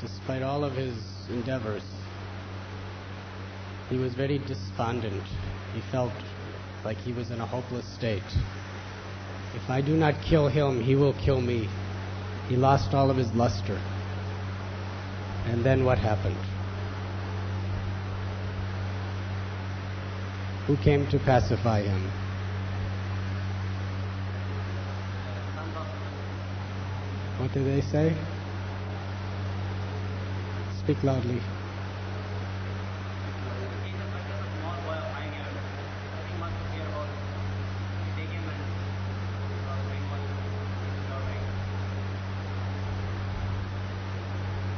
despite 0.00 0.42
all 0.42 0.64
of 0.64 0.74
his 0.74 0.94
endeavors, 1.28 1.84
he 3.90 3.98
was 3.98 4.14
very 4.14 4.38
despondent. 4.38 5.22
He 5.74 5.80
felt 5.90 6.12
like 6.84 6.96
he 6.96 7.12
was 7.12 7.30
in 7.30 7.40
a 7.40 7.46
hopeless 7.46 7.84
state. 7.94 8.22
If 9.54 9.68
I 9.68 9.80
do 9.80 9.96
not 9.96 10.14
kill 10.22 10.48
him, 10.48 10.80
he 10.80 10.94
will 10.94 11.12
kill 11.12 11.40
me. 11.40 11.68
He 12.48 12.56
lost 12.56 12.94
all 12.94 13.10
of 13.10 13.16
his 13.16 13.32
luster. 13.34 13.78
And 15.46 15.64
then 15.64 15.84
what 15.84 15.98
happened? 15.98 16.38
Who 20.66 20.76
came 20.76 21.06
to 21.08 21.18
pacify 21.18 21.82
him? 21.82 22.10
What 27.38 27.52
did 27.52 27.66
they 27.66 27.80
say? 27.80 28.16
Loudly. 31.02 31.40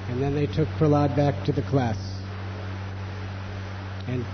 And 0.08 0.20
then 0.20 0.34
they 0.34 0.46
took 0.46 0.68
Prahlad 0.78 1.16
back 1.16 1.42
to 1.44 1.52
the 1.52 1.62
class. 1.62 1.96
And 4.06 4.24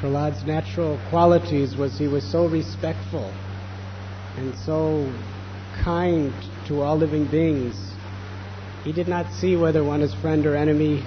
Prahlad's 0.00 0.44
natural 0.44 1.00
qualities 1.08 1.76
was 1.76 1.96
he 1.98 2.06
was 2.06 2.30
so 2.30 2.46
respectful 2.46 3.32
and 4.36 4.54
so 4.58 5.10
kind 5.82 6.32
to 6.66 6.82
all 6.82 6.96
living 6.96 7.24
beings. 7.24 7.87
He 8.88 8.94
did 8.94 9.06
not 9.06 9.30
see 9.34 9.54
whether 9.54 9.84
one 9.84 10.00
is 10.00 10.14
friend 10.14 10.46
or 10.46 10.56
enemy, 10.56 11.04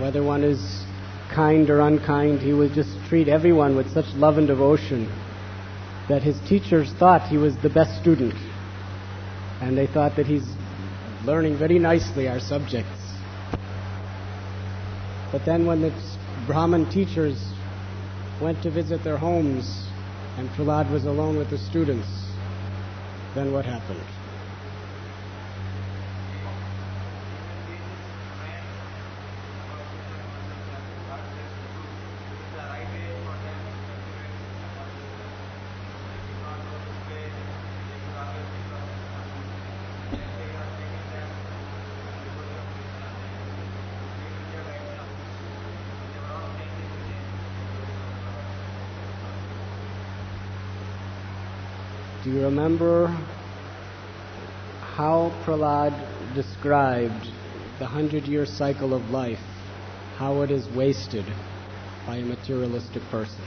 whether 0.00 0.24
one 0.24 0.42
is 0.42 0.84
kind 1.32 1.70
or 1.70 1.78
unkind. 1.78 2.40
He 2.40 2.52
would 2.52 2.72
just 2.72 2.98
treat 3.08 3.28
everyone 3.28 3.76
with 3.76 3.88
such 3.92 4.06
love 4.16 4.38
and 4.38 4.48
devotion 4.48 5.06
that 6.08 6.24
his 6.24 6.40
teachers 6.48 6.92
thought 6.94 7.28
he 7.28 7.36
was 7.36 7.56
the 7.58 7.70
best 7.70 7.92
student. 8.00 8.34
And 9.60 9.78
they 9.78 9.86
thought 9.86 10.16
that 10.16 10.26
he's 10.26 10.56
learning 11.24 11.58
very 11.58 11.78
nicely 11.78 12.26
our 12.26 12.40
subjects. 12.40 13.14
But 15.30 15.44
then 15.46 15.64
when 15.64 15.80
the 15.80 15.92
Brahmin 16.48 16.90
teachers 16.90 17.54
went 18.40 18.60
to 18.64 18.70
visit 18.72 19.04
their 19.04 19.16
homes 19.16 19.88
and 20.38 20.50
Prahlad 20.50 20.90
was 20.90 21.04
alone 21.04 21.38
with 21.38 21.50
the 21.50 21.58
students, 21.58 22.08
then 23.36 23.52
what 23.52 23.64
happened? 23.64 24.02
Remember 52.42 53.06
how 54.80 55.32
Prahlad 55.44 56.34
described 56.34 57.28
the 57.78 57.86
hundred 57.86 58.26
year 58.26 58.44
cycle 58.44 58.94
of 58.94 59.10
life, 59.10 59.42
how 60.16 60.42
it 60.42 60.50
is 60.50 60.68
wasted 60.70 61.26
by 62.06 62.16
a 62.16 62.24
materialistic 62.24 63.02
person? 63.10 63.44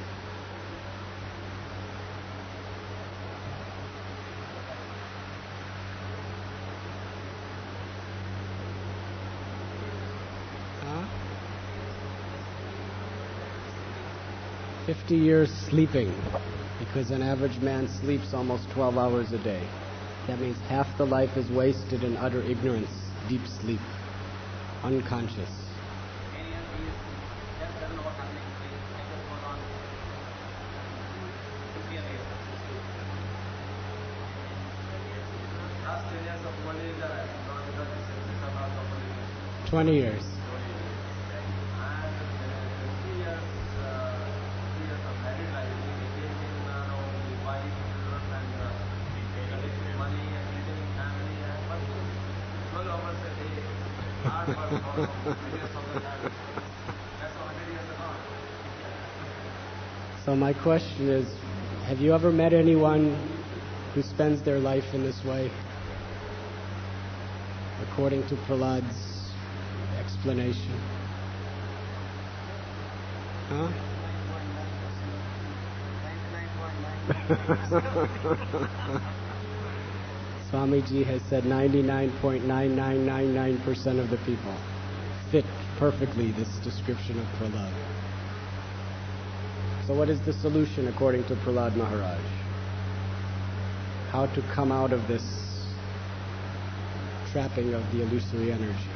50 14.86 15.16
years 15.18 15.52
sleeping 15.68 16.14
because 16.80 17.12
an 17.12 17.22
average 17.22 17.60
man 17.60 17.88
sleeps 17.88 18.34
almost 18.34 18.70
12 18.72 18.98
hours 18.98 19.32
a 19.32 19.38
day. 19.40 19.68
That 20.28 20.40
means 20.40 20.60
half 20.68 20.98
the 20.98 21.06
life 21.06 21.38
is 21.38 21.50
wasted 21.52 22.04
in 22.04 22.18
utter 22.18 22.42
ignorance, 22.42 22.90
deep 23.30 23.46
sleep, 23.62 23.80
unconscious. 24.84 25.50
Twenty 39.70 39.96
years. 39.98 40.35
My 60.46 60.54
question 60.54 61.10
is, 61.10 61.26
have 61.88 61.98
you 61.98 62.14
ever 62.14 62.32
met 62.32 62.54
anyone 62.54 63.16
who 63.96 64.04
spends 64.04 64.44
their 64.44 64.60
life 64.60 64.94
in 64.94 65.02
this 65.02 65.26
way? 65.26 65.50
According 67.82 68.28
to 68.28 68.36
Prahlad's 68.46 69.32
explanation. 69.98 70.80
Huh? 73.50 73.72
Swamiji 80.52 81.04
has 81.08 81.24
said 81.24 81.44
99.9999% 81.46 84.00
of 84.00 84.12
the 84.12 84.18
people 84.18 84.56
fit 85.32 85.46
perfectly 85.80 86.32
this 86.34 86.60
description 86.64 87.18
of 87.18 87.26
Prahlad. 87.40 87.74
So, 89.86 89.94
what 89.94 90.10
is 90.10 90.20
the 90.22 90.34
solution 90.34 90.88
according 90.88 91.26
to 91.26 91.36
Prahlad 91.36 91.76
Maharaj? 91.76 92.26
How 94.12 94.26
to 94.26 94.42
come 94.42 94.72
out 94.72 94.94
of 94.94 95.08
this 95.08 95.22
trapping 97.32 97.74
of 97.74 97.92
the 97.92 98.02
illusory 98.02 98.52
energy? 98.52 98.92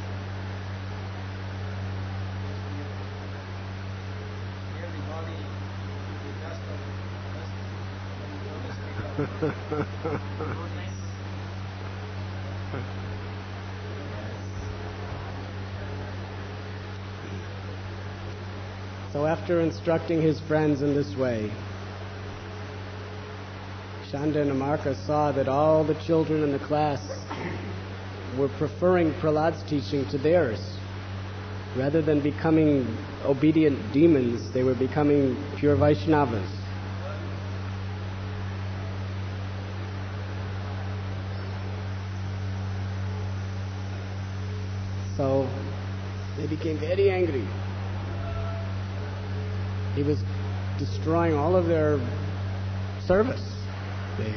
So, 19.20 19.26
after 19.26 19.60
instructing 19.60 20.22
his 20.22 20.40
friends 20.40 20.82
in 20.82 20.94
this 20.94 21.14
way, 21.18 21.52
Shanda 24.10 24.38
and 24.38 24.50
Amarka 24.50 24.96
saw 25.06 25.34
that 25.34 25.50
all 25.50 25.84
the 25.84 25.96
children 25.96 26.42
in 26.42 26.54
the 26.54 26.60
class 26.60 27.02
were 28.38 28.48
preferring 28.48 29.12
Prahlad's 29.16 29.62
teaching 29.64 30.06
to 30.12 30.18
theirs. 30.18 30.62
Rather 31.76 32.02
than 32.02 32.22
becoming 32.22 32.88
obedient 33.26 33.92
demons, 33.92 34.54
they 34.54 34.64
were 34.64 34.74
becoming 34.74 35.36
pure 35.58 35.76
Vaishnavas. 35.76 36.48
So 45.18 45.50
they 46.38 46.48
became 46.48 46.78
very 46.78 47.12
angry. 47.12 47.46
He 49.96 50.04
was 50.04 50.24
destroying 50.78 51.36
all 51.36 51.56
of 51.56 51.66
their 51.66 52.00
service. 53.06 53.42
They, 54.18 54.34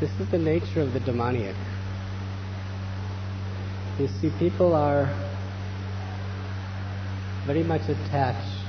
this 0.00 0.10
is 0.18 0.28
the 0.30 0.38
nature 0.38 0.80
of 0.80 0.92
the 0.92 1.00
demoniac. 1.00 1.56
You 3.98 4.08
see, 4.08 4.30
people 4.38 4.74
are 4.74 5.14
very 7.46 7.62
much 7.62 7.88
attached 7.88 8.66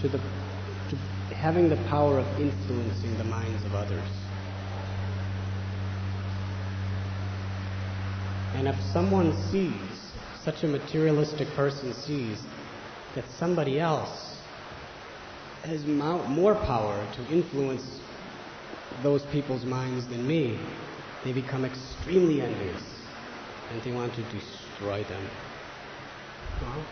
to 0.00 0.08
the 0.08 0.18
to 0.18 1.34
having 1.34 1.68
the 1.68 1.76
power 1.88 2.18
of 2.18 2.40
influencing 2.40 3.16
the 3.18 3.24
minds 3.24 3.64
of 3.64 3.74
others. 3.74 4.25
And 8.56 8.66
if 8.68 8.76
someone 8.90 9.36
sees, 9.50 9.74
such 10.42 10.64
a 10.64 10.66
materialistic 10.66 11.46
person 11.48 11.92
sees, 11.92 12.42
that 13.14 13.24
somebody 13.38 13.78
else 13.78 14.38
has 15.62 15.84
more 15.84 16.54
power 16.54 17.06
to 17.16 17.26
influence 17.26 18.00
those 19.02 19.26
people's 19.26 19.66
minds 19.66 20.06
than 20.06 20.26
me, 20.26 20.58
they 21.22 21.34
become 21.34 21.66
extremely 21.66 22.40
envious 22.40 22.82
and 23.70 23.82
they 23.82 23.92
want 23.92 24.14
to 24.14 24.22
destroy 24.22 25.04
them. 25.04 25.28
Well, 26.62 26.86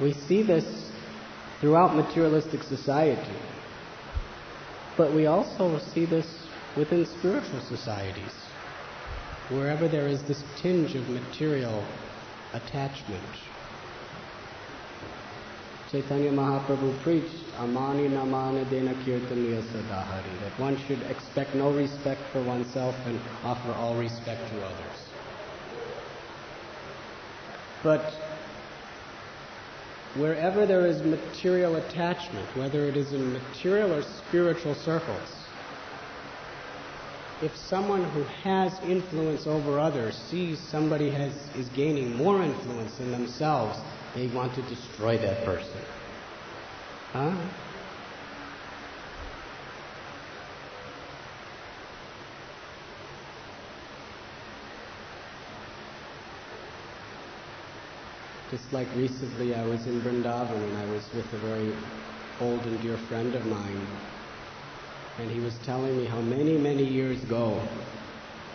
we 0.00 0.14
see 0.14 0.42
this 0.42 0.90
throughout 1.60 1.94
materialistic 1.94 2.64
society, 2.64 3.38
but 4.96 5.14
we 5.14 5.26
also 5.26 5.78
see 5.78 6.06
this 6.06 6.26
within 6.76 7.06
spiritual 7.06 7.60
societies. 7.60 8.43
Wherever 9.50 9.88
there 9.88 10.08
is 10.08 10.22
this 10.22 10.42
tinge 10.56 10.94
of 10.94 11.08
material 11.10 11.84
attachment, 12.54 13.22
Chaitanya 15.92 16.32
Mahaprabhu 16.32 16.98
preached 17.02 17.44
Amani 17.60 18.08
Namana 18.08 18.68
Dena 18.68 18.94
Kirtaniya 18.94 19.62
Sadahari, 19.62 20.40
that 20.40 20.58
one 20.58 20.76
should 20.76 21.02
expect 21.02 21.54
no 21.54 21.70
respect 21.70 22.22
for 22.32 22.42
oneself 22.42 22.96
and 23.06 23.20
offer 23.44 23.70
all 23.72 23.94
respect 23.94 24.48
to 24.50 24.64
others. 24.64 25.08
But 27.82 28.12
wherever 30.16 30.64
there 30.66 30.86
is 30.86 31.02
material 31.02 31.76
attachment, 31.76 32.56
whether 32.56 32.86
it 32.86 32.96
is 32.96 33.12
in 33.12 33.32
material 33.32 33.92
or 33.92 34.02
spiritual 34.02 34.74
circles, 34.74 35.43
if 37.42 37.56
someone 37.56 38.04
who 38.04 38.22
has 38.42 38.72
influence 38.84 39.46
over 39.46 39.80
others 39.80 40.16
sees 40.30 40.58
somebody 40.70 41.10
has, 41.10 41.32
is 41.56 41.68
gaining 41.70 42.16
more 42.16 42.42
influence 42.42 42.96
than 42.96 43.10
themselves, 43.10 43.78
they 44.14 44.28
want 44.28 44.54
to 44.54 44.62
destroy 44.62 45.18
that 45.18 45.44
person. 45.44 45.80
Huh? 47.12 47.34
Just 58.50 58.72
like 58.72 58.88
recently, 58.94 59.54
I 59.54 59.64
was 59.64 59.86
in 59.86 60.00
Vrindavan 60.00 60.62
and 60.62 60.76
I 60.76 60.84
was 60.86 61.08
with 61.14 61.32
a 61.32 61.38
very 61.38 61.74
old 62.40 62.60
and 62.66 62.80
dear 62.80 62.96
friend 63.08 63.34
of 63.34 63.44
mine. 63.46 64.13
And 65.18 65.30
he 65.30 65.40
was 65.40 65.56
telling 65.58 65.96
me 65.96 66.06
how 66.06 66.20
many, 66.20 66.56
many 66.58 66.84
years 66.84 67.22
ago 67.22 67.66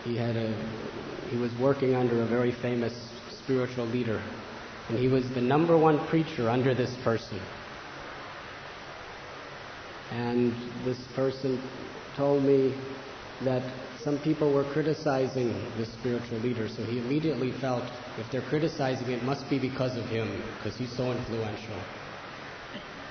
he 0.04 0.16
had 0.16 0.36
a, 0.36 0.54
he 1.30 1.36
was 1.36 1.54
working 1.54 1.94
under 1.94 2.22
a 2.22 2.26
very 2.26 2.52
famous 2.52 2.92
spiritual 3.30 3.86
leader 3.86 4.22
and 4.90 4.98
he 4.98 5.06
was 5.06 5.30
the 5.30 5.40
number 5.40 5.76
one 5.76 6.04
preacher 6.08 6.50
under 6.50 6.74
this 6.74 6.96
person. 7.04 7.40
And 10.10 10.52
this 10.84 10.98
person 11.14 11.62
told 12.16 12.42
me 12.42 12.74
that 13.42 13.62
some 14.02 14.18
people 14.18 14.52
were 14.52 14.64
criticizing 14.64 15.54
this 15.76 15.92
spiritual 15.92 16.38
leader, 16.38 16.68
so 16.68 16.82
he 16.82 16.98
immediately 16.98 17.52
felt 17.52 17.84
if 18.18 18.28
they're 18.32 18.42
criticizing 18.42 19.08
it, 19.10 19.18
it 19.18 19.22
must 19.22 19.48
be 19.48 19.60
because 19.60 19.96
of 19.96 20.06
him, 20.06 20.42
because 20.56 20.76
he's 20.76 20.92
so 20.96 21.12
influential. 21.12 21.76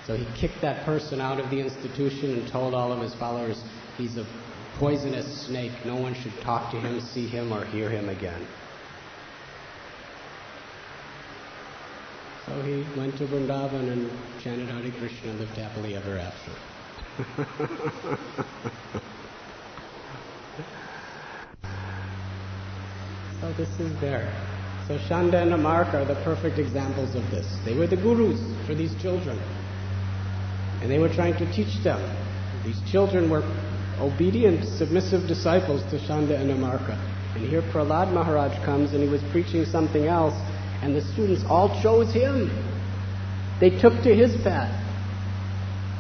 So 0.10 0.18
he 0.18 0.26
kicked 0.36 0.60
that 0.62 0.86
person 0.86 1.22
out 1.22 1.40
of 1.40 1.52
the 1.52 1.60
institution 1.60 2.32
and 2.32 2.48
told 2.48 2.74
all 2.74 2.92
of 2.92 3.00
his 3.00 3.14
followers 3.14 3.64
he's 3.96 4.18
a 4.18 4.26
poisonous 4.80 5.46
snake. 5.46 5.72
No 5.86 5.98
one 5.98 6.16
should 6.16 6.34
talk 6.42 6.72
to 6.72 6.80
him, 6.80 7.00
see 7.00 7.28
him, 7.28 7.54
or 7.54 7.64
hear 7.66 7.92
him 7.92 8.10
again. 8.10 8.48
So 12.48 12.60
he 12.64 12.84
went 12.98 13.20
to 13.20 13.28
Vrindavan 13.28 13.92
and 13.92 14.10
chanted 14.42 14.68
Hare 14.70 14.92
Krishna 14.98 15.30
and 15.30 15.40
lived 15.42 15.56
happily 15.56 15.96
ever 15.96 16.18
after. 16.18 16.52
so 23.42 23.54
this 23.54 23.80
is 23.80 24.02
there. 24.02 24.34
So 24.88 24.98
Shanda 24.98 25.44
and 25.44 25.52
Amarka 25.52 25.94
are 25.94 26.06
the 26.06 26.20
perfect 26.24 26.58
examples 26.58 27.14
of 27.14 27.30
this. 27.30 27.46
They 27.64 27.76
were 27.76 27.86
the 27.86 27.96
gurus 27.96 28.40
for 28.66 28.74
these 28.74 29.00
children. 29.00 29.40
And 30.82 30.92
they 30.92 31.00
were 31.00 31.10
trying 31.10 31.36
to 31.38 31.52
teach 31.52 31.84
them. 31.84 32.00
These 32.64 32.82
children 32.92 33.30
were 33.30 33.44
obedient, 34.00 34.66
submissive 34.78 35.28
disciples 35.28 35.84
to 35.92 35.98
Shanda 35.98 36.40
and 36.40 36.50
Amarka. 36.50 36.98
And 37.36 37.46
here 37.46 37.62
Prahlad 37.62 38.14
Maharaj 38.14 38.64
comes 38.66 38.94
and 38.94 39.04
he 39.04 39.10
was 39.10 39.22
preaching 39.32 39.66
something 39.66 40.08
else 40.08 40.34
and 40.82 40.96
the 40.96 41.02
students 41.02 41.44
all 41.48 41.82
chose 41.82 42.14
him. 42.14 42.50
They 43.60 43.70
took 43.70 44.02
to 44.04 44.16
his 44.16 44.42
path. 44.42 44.76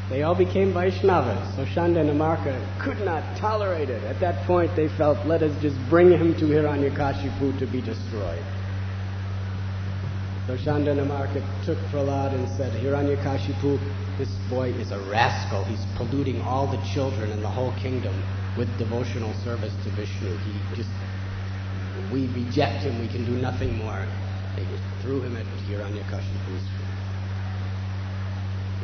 They 0.09 0.23
all 0.23 0.35
became 0.35 0.73
Vaishnavas. 0.73 1.55
So 1.55 1.65
Shanda 1.65 1.99
and 1.99 2.09
Amarka 2.09 2.57
could 2.81 3.05
not 3.05 3.37
tolerate 3.37 3.89
it. 3.89 4.03
At 4.03 4.19
that 4.21 4.45
point, 4.47 4.75
they 4.75 4.87
felt, 4.87 5.27
let 5.27 5.43
us 5.43 5.61
just 5.61 5.77
bring 5.89 6.09
him 6.11 6.33
to 6.35 6.45
Hiranyakashipu 6.45 7.59
to 7.59 7.67
be 7.67 7.81
destroyed. 7.81 8.43
Shanda 10.57 10.95
took 11.63 11.77
Prahlad 11.89 12.33
and 12.33 12.47
said, 12.57 12.71
Hiranyakashipu, 12.73 14.17
this 14.17 14.29
boy 14.49 14.71
is 14.71 14.91
a 14.91 14.99
rascal. 14.99 15.63
He's 15.65 15.85
polluting 15.95 16.41
all 16.41 16.67
the 16.67 16.81
children 16.93 17.31
in 17.31 17.41
the 17.41 17.49
whole 17.49 17.71
kingdom 17.73 18.23
with 18.57 18.67
devotional 18.77 19.33
service 19.43 19.73
to 19.83 19.89
Vishnu. 19.91 20.37
He 20.37 20.75
just, 20.75 20.89
we 22.11 22.27
reject 22.33 22.83
him. 22.83 22.99
We 23.01 23.07
can 23.07 23.25
do 23.25 23.37
nothing 23.39 23.77
more. 23.77 24.07
They 24.55 24.65
just 24.65 24.83
threw 25.01 25.21
him 25.21 25.35
at 25.35 25.45
Hiranyakashipu's 25.67 26.67
feet. 26.77 26.99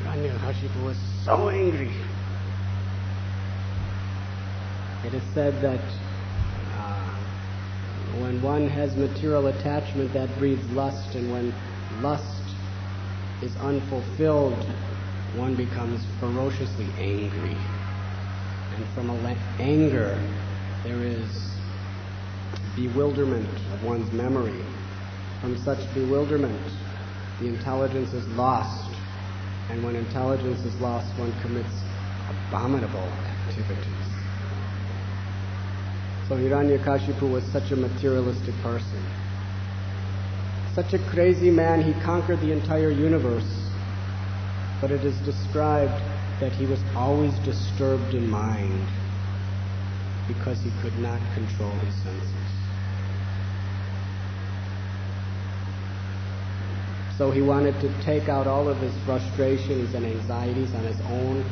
Hiranyakashipu 0.03 0.84
was 0.86 0.98
so 1.24 1.50
angry. 1.50 1.95
It 5.03 5.13
is 5.13 5.24
said 5.34 5.62
that 5.62 5.81
one 8.46 8.68
has 8.70 8.96
material 8.96 9.48
attachment, 9.48 10.14
that 10.14 10.30
breeds 10.38 10.64
lust, 10.72 11.16
and 11.16 11.32
when 11.32 11.54
lust 12.02 12.44
is 13.42 13.56
unfulfilled, 13.58 14.64
one 15.36 15.56
becomes 15.56 16.06
ferociously 16.20 16.88
angry. 16.98 17.58
And 18.75 18.86
from 18.94 19.10
anger, 19.60 20.18
there 20.84 21.04
is 21.04 21.28
bewilderment 22.75 23.50
of 23.74 23.84
one's 23.84 24.12
memory 24.14 24.64
from 25.46 25.58
such 25.64 25.94
bewilderment, 25.94 26.60
the 27.40 27.48
intelligence 27.48 28.14
is 28.14 28.25
lost. 28.30 28.92
And 29.70 29.84
when 29.84 29.96
intelligence 29.96 30.66
is 30.66 30.74
lost, 30.82 31.08
one 31.20 31.34
commits 31.42 31.70
abominable 32.50 33.12
activities. 33.48 34.04
So 36.27 36.36
Hiranyakashipu 36.36 37.29
was 37.29 37.44
such 37.51 37.72
a 37.72 37.75
materialistic 37.75 38.55
person. 38.63 39.05
Such 40.74 40.94
a 40.94 41.00
crazy 41.10 41.51
man, 41.51 41.82
he 41.82 41.94
conquered 42.03 42.39
the 42.41 42.51
entire 42.51 42.89
universe. 42.89 43.46
But 44.82 44.91
it 44.91 45.05
is 45.05 45.15
described 45.24 46.01
that 46.41 46.51
he 46.53 46.65
was 46.65 46.84
always 46.96 47.34
disturbed 47.46 48.13
in 48.15 48.27
mind 48.27 48.89
because 50.27 50.60
he 50.63 50.72
could 50.82 50.98
not 50.98 51.22
control 51.34 51.72
his 51.77 51.94
senses. 52.03 52.65
So 57.17 57.32
he 57.32 57.41
wanted 57.41 57.79
to 57.79 58.01
take 58.03 58.27
out 58.27 58.48
all 58.48 58.67
of 58.67 58.82
his 58.82 58.94
frustrations 59.05 59.94
and 59.94 60.05
anxieties 60.05 60.74
on 60.74 60.84
his 60.84 61.00
own 61.01 61.46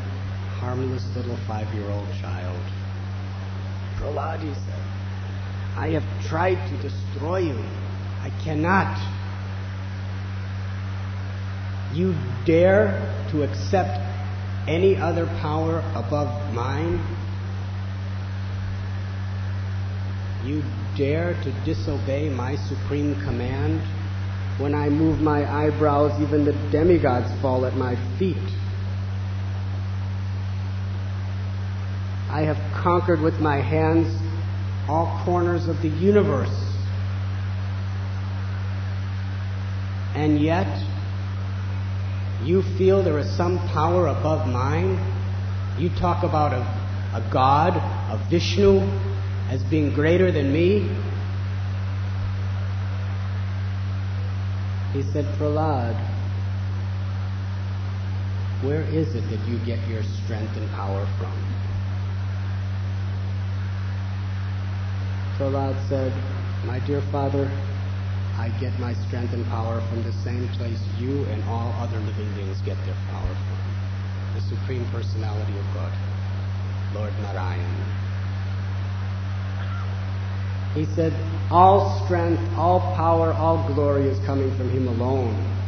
harmless 0.59 1.05
little 1.15 1.37
five 1.47 1.73
year 1.73 1.89
old 1.89 2.11
child. 2.21 2.82
Prahlad, 4.03 4.41
he 4.41 4.53
said, 4.53 4.83
I 5.77 5.89
have 5.91 6.03
tried 6.27 6.67
to 6.67 6.77
destroy 6.81 7.37
you. 7.37 7.57
I 8.21 8.29
cannot. 8.43 8.99
You 11.93 12.13
dare 12.45 13.25
to 13.31 13.43
accept 13.43 13.97
any 14.67 14.97
other 14.97 15.25
power 15.39 15.79
above 15.95 16.53
mine? 16.53 16.99
You 20.43 20.61
dare 20.97 21.33
to 21.41 21.51
disobey 21.63 22.27
my 22.27 22.55
supreme 22.55 23.15
command? 23.21 23.81
When 24.59 24.75
I 24.75 24.89
move 24.89 25.19
my 25.19 25.41
eyebrows, 25.49 26.11
even 26.21 26.43
the 26.43 26.53
demigods 26.69 27.41
fall 27.41 27.65
at 27.65 27.75
my 27.75 27.95
feet. 28.19 28.62
I 32.33 32.41
have 32.41 32.57
conquered 32.73 33.21
with 33.21 33.39
my 33.39 33.61
hands 33.61 34.07
all 34.89 35.21
corners 35.23 35.67
of 35.67 35.81
the 35.81 35.89
universe. 35.89 36.49
And 40.15 40.41
yet, 40.41 40.67
You 42.43 42.61
feel 42.77 43.01
there 43.01 43.19
is 43.19 43.37
some 43.37 43.57
power 43.69 44.07
above 44.07 44.47
mine? 44.49 44.99
You 45.79 45.89
talk 45.89 46.23
about 46.23 46.51
a, 46.51 46.59
a 47.15 47.29
God, 47.31 47.77
a 47.77 48.17
Vishnu, 48.29 48.79
as 49.49 49.63
being 49.63 49.93
greater 49.93 50.29
than 50.29 50.51
me? 50.51 50.81
He 54.91 55.03
said, 55.13 55.23
Prahlad, 55.37 55.95
where 58.65 58.83
is 58.83 59.15
it 59.15 59.21
that 59.29 59.47
you 59.47 59.57
get 59.65 59.87
your 59.87 60.03
strength 60.03 60.57
and 60.57 60.69
power 60.71 61.07
from? 61.17 61.72
Prahlad 65.37 65.87
said, 65.89 66.13
My 66.63 66.79
dear 66.85 67.01
father, 67.11 67.51
I 68.37 68.49
get 68.59 68.79
my 68.79 68.93
strength 69.07 69.33
and 69.33 69.47
power 69.47 69.81
from 69.89 70.03
the 70.03 70.11
same 70.11 70.47
place 70.57 70.79
you 70.97 71.25
and 71.25 71.43
all 71.45 71.75
other 71.81 71.99
living 71.99 72.33
beings 72.35 72.61
get 72.63 72.77
their 72.85 72.95
power 73.07 73.35
from 73.47 73.57
the 74.35 74.41
Supreme 74.41 74.87
Personality 74.91 75.57
of 75.57 75.65
God, 75.73 75.97
Lord 76.93 77.13
Narayan. 77.19 77.83
He 80.75 80.85
said, 80.95 81.13
All 81.49 82.03
strength, 82.05 82.41
all 82.55 82.93
power, 82.95 83.33
all 83.33 83.73
glory 83.73 84.09
is 84.09 84.19
coming 84.27 84.55
from 84.55 84.69
Him 84.69 84.87
alone. 84.87 85.59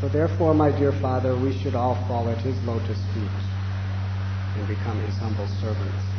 So, 0.00 0.08
therefore, 0.08 0.54
my 0.54 0.70
dear 0.78 0.92
Father, 1.00 1.36
we 1.38 1.58
should 1.62 1.74
all 1.74 1.94
fall 2.08 2.30
at 2.30 2.40
His 2.42 2.56
lotus 2.64 2.98
feet 3.12 3.30
and 4.56 4.68
become 4.68 5.00
His 5.00 5.18
humble 5.18 5.48
servants. 5.60 6.13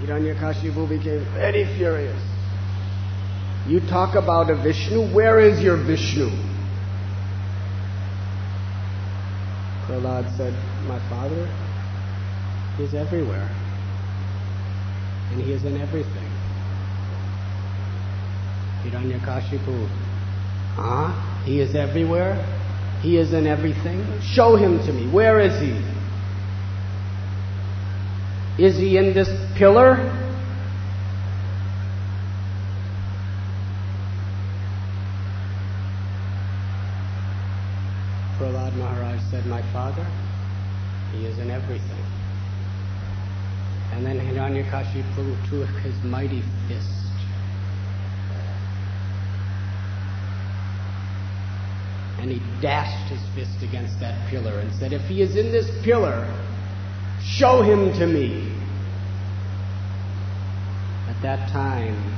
Hiranyakashipu 0.00 0.88
became 0.88 1.24
very 1.34 1.64
furious. 1.76 2.20
You 3.66 3.80
talk 3.80 4.14
about 4.14 4.50
a 4.50 4.54
Vishnu, 4.62 5.14
where 5.14 5.38
is 5.38 5.62
your 5.62 5.76
Vishnu? 5.76 6.28
Prahlad 9.86 10.34
said, 10.36 10.54
My 10.88 10.98
father, 11.10 11.46
he 12.76 12.84
is 12.84 12.94
everywhere. 12.94 13.48
And 15.30 15.42
he 15.42 15.52
is 15.52 15.64
in 15.64 15.76
everything. 15.76 16.30
Hiranyakashipu, 18.82 19.86
huh? 20.76 21.44
He 21.44 21.60
is 21.60 21.74
everywhere? 21.74 22.34
He 23.02 23.18
is 23.18 23.34
in 23.34 23.46
everything? 23.46 24.20
Show 24.22 24.56
him 24.56 24.78
to 24.86 24.92
me. 24.92 25.10
Where 25.12 25.40
is 25.40 25.60
he? 25.60 25.99
Is 28.58 28.76
he 28.76 28.96
in 28.98 29.14
this 29.14 29.28
pillar? 29.56 29.96
Prahlad 38.38 38.74
Maharaj 38.76 39.20
said, 39.30 39.46
My 39.46 39.62
father, 39.72 40.06
he 41.12 41.26
is 41.26 41.38
in 41.38 41.50
everything. 41.50 42.04
And 43.92 44.04
then 44.04 44.18
Hiranyakashipu 44.18 45.50
took 45.50 45.68
his 45.82 45.94
mighty 46.04 46.42
fist 46.68 47.00
and 52.20 52.30
he 52.30 52.38
dashed 52.60 53.08
his 53.08 53.20
fist 53.34 53.62
against 53.62 53.98
that 54.00 54.28
pillar 54.28 54.58
and 54.58 54.72
said, 54.74 54.92
If 54.92 55.02
he 55.02 55.22
is 55.22 55.36
in 55.36 55.50
this 55.50 55.70
pillar, 55.82 56.28
Show 57.22 57.62
him 57.62 57.92
to 57.92 58.06
me. 58.06 58.52
At 61.08 61.20
that 61.22 61.48
time, 61.50 62.16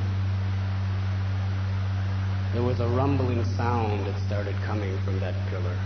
there 2.52 2.62
was 2.62 2.80
a 2.80 2.87
rumbling 2.88 3.44
sound 3.56 4.06
that 4.06 4.18
started 4.26 4.56
coming 4.62 4.99
from 5.04 5.18
that 5.21 5.35
pillar. 5.49 5.76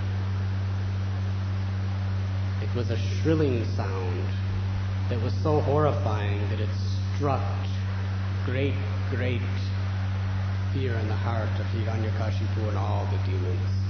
It 2.61 2.75
was 2.75 2.91
a 2.91 2.97
shrilling 2.97 3.65
sound 3.77 4.25
that 5.09 5.21
was 5.21 5.33
so 5.43 5.61
horrifying 5.61 6.49
that 6.51 6.61
it 6.61 6.71
struck 7.15 7.67
great, 8.45 8.75
great 9.11 9.43
fear 10.73 10.97
in 10.99 11.09
the 11.09 11.15
heart 11.17 11.59
of 11.59 11.67
Hiranyakashipu 11.67 12.69
and 12.69 12.77
all 12.77 13.07
the 13.11 13.19
demons. 13.31 13.86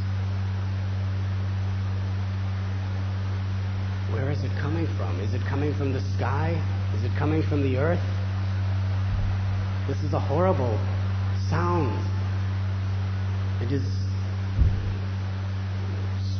Where 4.12 4.30
is 4.30 4.42
it 4.44 4.52
coming 4.60 4.86
from? 4.96 5.20
Is 5.20 5.34
it 5.34 5.42
coming 5.42 5.74
from 5.74 5.92
the 5.92 6.00
sky? 6.16 6.60
Is 6.96 7.04
it 7.04 7.12
coming 7.18 7.42
from 7.42 7.62
the 7.62 7.76
earth? 7.76 8.00
This 9.88 10.02
is 10.02 10.12
a 10.12 10.20
horrible 10.20 10.78
sound. 11.50 11.98
It 13.62 13.72
is 13.72 13.82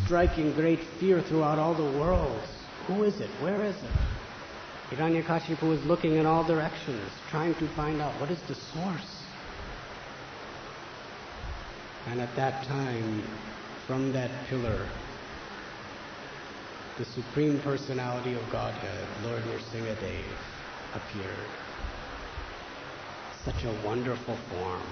striking 0.05 0.53
great 0.53 0.81
fear 1.01 1.21
throughout 1.21 1.59
all 1.59 1.75
the 1.75 1.99
world. 1.99 2.41
Who 2.87 3.03
is 3.03 3.21
it? 3.21 3.31
Where 3.41 3.65
is 3.65 3.75
it? 3.75 3.91
Hiranyakashipu 4.91 5.77
is 5.77 5.85
looking 5.85 6.15
in 6.15 6.27
all 6.27 6.45
directions, 6.45 7.11
trying 7.31 7.55
to 7.57 7.69
find 7.75 8.01
out 8.01 8.13
what 8.21 8.31
is 8.31 8.41
the 8.43 8.55
source. 8.55 9.25
And 12.07 12.21
at 12.21 12.35
that 12.37 12.65
time, 12.67 13.25
from 13.89 14.13
that 14.13 14.31
pillar, 14.49 14.89
the 16.99 17.05
Supreme 17.05 17.61
Personality 17.61 18.33
of 18.33 18.51
Godhead, 18.51 19.07
Lord 19.23 19.43
Nrsingadev, 19.43 20.25
appeared. 20.95 21.51
Such 23.45 23.65
a 23.65 23.87
wonderful 23.87 24.35
form. 24.49 24.83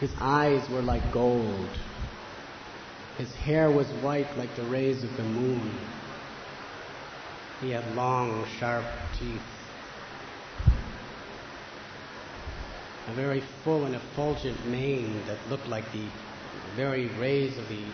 His 0.00 0.10
eyes 0.20 0.68
were 0.68 0.82
like 0.82 1.12
gold. 1.12 1.68
His 3.18 3.32
hair 3.36 3.70
was 3.70 3.86
white 4.02 4.36
like 4.36 4.54
the 4.56 4.64
rays 4.64 5.04
of 5.04 5.16
the 5.16 5.22
moon. 5.22 5.78
He 7.60 7.70
had 7.70 7.94
long, 7.94 8.44
sharp 8.58 8.86
teeth. 9.16 9.40
A 13.06 13.12
very 13.12 13.42
full 13.62 13.84
and 13.84 13.94
effulgent 13.94 14.66
mane 14.66 15.22
that 15.26 15.38
looked 15.48 15.68
like 15.68 15.92
the 15.92 16.08
very 16.76 17.08
rays 17.18 17.56
of 17.58 17.68
the 17.68 17.84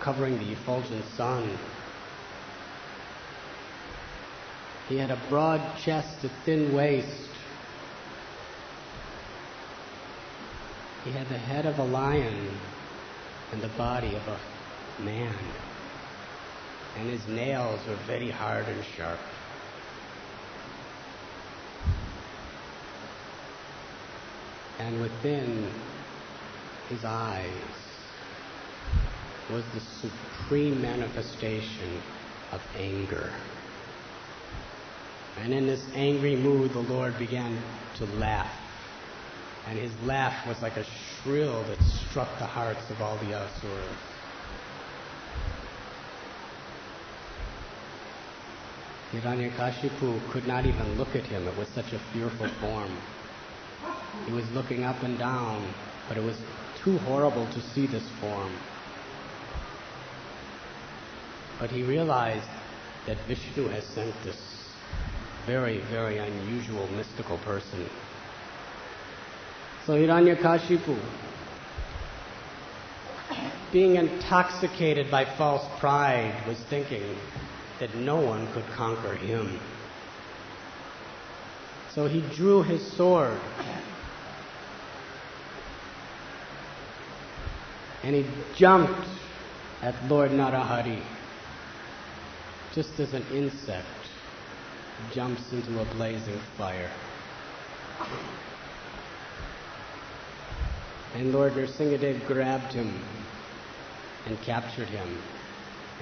covering 0.00 0.38
the 0.38 0.52
effulgent 0.52 1.04
sun. 1.16 1.58
He 4.88 4.98
had 4.98 5.10
a 5.10 5.18
broad 5.28 5.78
chest, 5.78 6.24
a 6.24 6.28
thin 6.44 6.74
waist. 6.74 7.30
He 11.04 11.10
had 11.10 11.28
the 11.28 11.38
head 11.38 11.66
of 11.66 11.78
a 11.78 11.84
lion 11.84 12.50
and 13.52 13.62
the 13.62 13.68
body 13.68 14.14
of 14.14 14.22
a 14.28 15.02
man. 15.02 15.34
And 16.98 17.08
his 17.08 17.26
nails 17.28 17.80
were 17.86 17.98
very 18.06 18.30
hard 18.30 18.66
and 18.66 18.84
sharp. 18.96 19.18
And 24.78 25.00
within 25.00 25.70
his 26.88 27.04
eyes 27.04 27.83
was 29.50 29.64
the 29.74 29.80
supreme 29.80 30.80
manifestation 30.80 32.00
of 32.52 32.62
anger. 32.76 33.30
And 35.40 35.52
in 35.52 35.66
this 35.66 35.84
angry 35.94 36.36
mood, 36.36 36.72
the 36.72 36.80
Lord 36.80 37.18
began 37.18 37.58
to 37.96 38.06
laugh. 38.06 38.52
And 39.66 39.78
his 39.78 39.92
laugh 40.04 40.46
was 40.46 40.60
like 40.62 40.76
a 40.76 40.84
shrill 40.84 41.62
that 41.64 41.80
struck 41.82 42.28
the 42.38 42.46
hearts 42.46 42.90
of 42.90 43.00
all 43.00 43.16
the 43.18 43.34
asuras. 43.34 43.96
Hiranyakashipu 49.12 50.30
could 50.30 50.46
not 50.46 50.66
even 50.66 50.96
look 50.98 51.14
at 51.14 51.24
him. 51.24 51.46
It 51.46 51.56
was 51.56 51.68
such 51.68 51.92
a 51.92 51.98
fearful 52.12 52.48
form. 52.60 52.96
He 54.26 54.32
was 54.32 54.48
looking 54.52 54.84
up 54.84 55.02
and 55.02 55.18
down, 55.18 55.72
but 56.08 56.16
it 56.16 56.22
was 56.22 56.36
too 56.82 56.98
horrible 56.98 57.46
to 57.46 57.60
see 57.60 57.86
this 57.86 58.08
form. 58.20 58.52
But 61.58 61.70
he 61.70 61.82
realized 61.82 62.48
that 63.06 63.18
Vishnu 63.26 63.68
has 63.68 63.84
sent 63.84 64.14
this 64.22 64.36
very, 65.46 65.80
very 65.90 66.18
unusual 66.18 66.88
mystical 66.88 67.38
person. 67.38 67.86
So 69.86 69.94
Hiranyakashipu, 69.94 70.98
being 73.70 73.96
intoxicated 73.96 75.10
by 75.10 75.24
false 75.24 75.66
pride, 75.78 76.34
was 76.46 76.58
thinking 76.58 77.14
that 77.78 77.94
no 77.94 78.16
one 78.16 78.50
could 78.52 78.66
conquer 78.68 79.14
him. 79.14 79.60
So 81.94 82.08
he 82.08 82.22
drew 82.34 82.62
his 82.62 82.84
sword 82.96 83.38
and 88.02 88.16
he 88.16 88.26
jumped 88.56 89.08
at 89.82 89.94
Lord 90.08 90.30
Narahari 90.30 91.00
just 92.74 92.98
as 92.98 93.14
an 93.14 93.24
insect 93.32 93.86
jumps 95.12 95.52
into 95.52 95.80
a 95.80 95.84
blazing 95.94 96.38
fire. 96.58 96.90
And 101.14 101.32
Lord 101.32 101.52
Nrsingadev 101.52 102.26
grabbed 102.26 102.72
him 102.72 102.92
and 104.26 104.40
captured 104.42 104.88
him. 104.88 105.18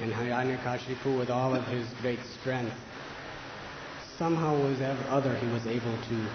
And 0.01 0.11
Hiranyakashipu, 0.11 1.19
with 1.19 1.29
all 1.29 1.55
of 1.55 1.67
his 1.67 1.87
great 2.01 2.21
strength, 2.41 2.75
somehow 4.17 4.57
was 4.57 4.81
other 4.81 5.37
he 5.37 5.47
was 5.49 5.67
able 5.67 5.97
to 6.09 6.27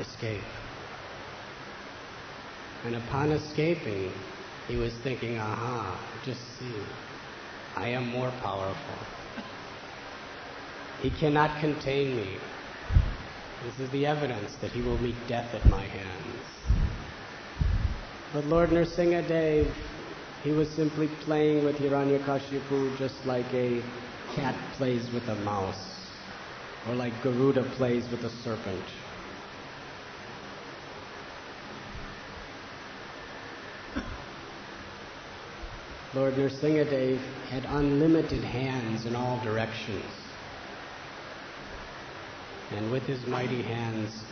escape. 0.00 0.40
And 2.86 2.96
upon 2.96 3.32
escaping, 3.32 4.10
he 4.66 4.76
was 4.76 4.94
thinking, 5.02 5.38
aha, 5.38 6.00
just 6.24 6.40
see, 6.58 6.72
I 7.76 7.88
am 7.88 8.08
more 8.08 8.30
powerful. 8.42 8.98
He 11.00 11.10
cannot 11.10 11.60
contain 11.60 12.16
me. 12.16 12.38
This 13.64 13.80
is 13.80 13.90
the 13.90 14.06
evidence 14.06 14.56
that 14.56 14.70
he 14.72 14.82
will 14.82 14.98
meet 14.98 15.16
death 15.26 15.54
at 15.54 15.64
my 15.68 15.84
hands. 15.84 16.44
But 18.32 18.46
Lord 18.46 18.70
Nrsingadev, 18.70 19.72
he 20.42 20.52
was 20.52 20.68
simply 20.70 21.08
playing 21.08 21.64
with 21.64 21.76
Hiranyakashipu 21.76 22.98
just 22.98 23.24
like 23.26 23.52
a 23.52 23.82
cat 24.34 24.54
plays 24.72 25.10
with 25.10 25.28
a 25.28 25.36
mouse, 25.36 26.10
or 26.88 26.94
like 26.94 27.22
Garuda 27.22 27.64
plays 27.76 28.08
with 28.10 28.24
a 28.24 28.30
serpent. 28.42 28.84
Lord 36.14 36.34
Nrsingadev 36.34 37.20
had 37.48 37.64
unlimited 37.64 38.44
hands 38.44 39.06
in 39.06 39.16
all 39.16 39.42
directions. 39.42 40.04
And 42.70 42.90
with 42.90 43.04
his 43.04 43.26
mighty 43.26 43.62
hands, 43.62 44.22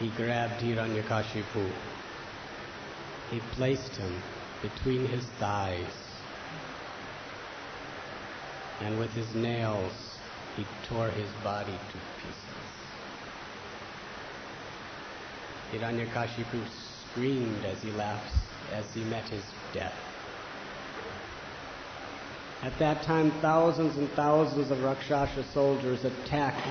he 0.00 0.08
grabbed 0.08 0.62
Hiranyakashipu. 0.62 1.70
He 3.30 3.40
placed 3.52 3.96
him 3.96 4.22
between 4.62 5.04
his 5.04 5.26
thighs. 5.38 5.92
And 8.80 8.98
with 8.98 9.10
his 9.10 9.34
nails, 9.34 9.92
he 10.56 10.66
tore 10.88 11.10
his 11.10 11.28
body 11.44 11.78
to 11.90 11.98
pieces. 12.22 12.46
Hiranyakashipu 15.70 16.66
screamed 17.10 17.66
as 17.66 17.82
he 17.82 17.90
laughed 17.90 18.34
as 18.72 18.86
he 18.94 19.04
met 19.04 19.28
his 19.28 19.44
death. 19.74 20.15
At 22.62 22.78
that 22.78 23.02
time, 23.02 23.30
thousands 23.40 23.96
and 23.96 24.10
thousands 24.12 24.70
of 24.70 24.82
Rakshasa 24.82 25.44
soldiers 25.52 26.04
attacked 26.04 26.66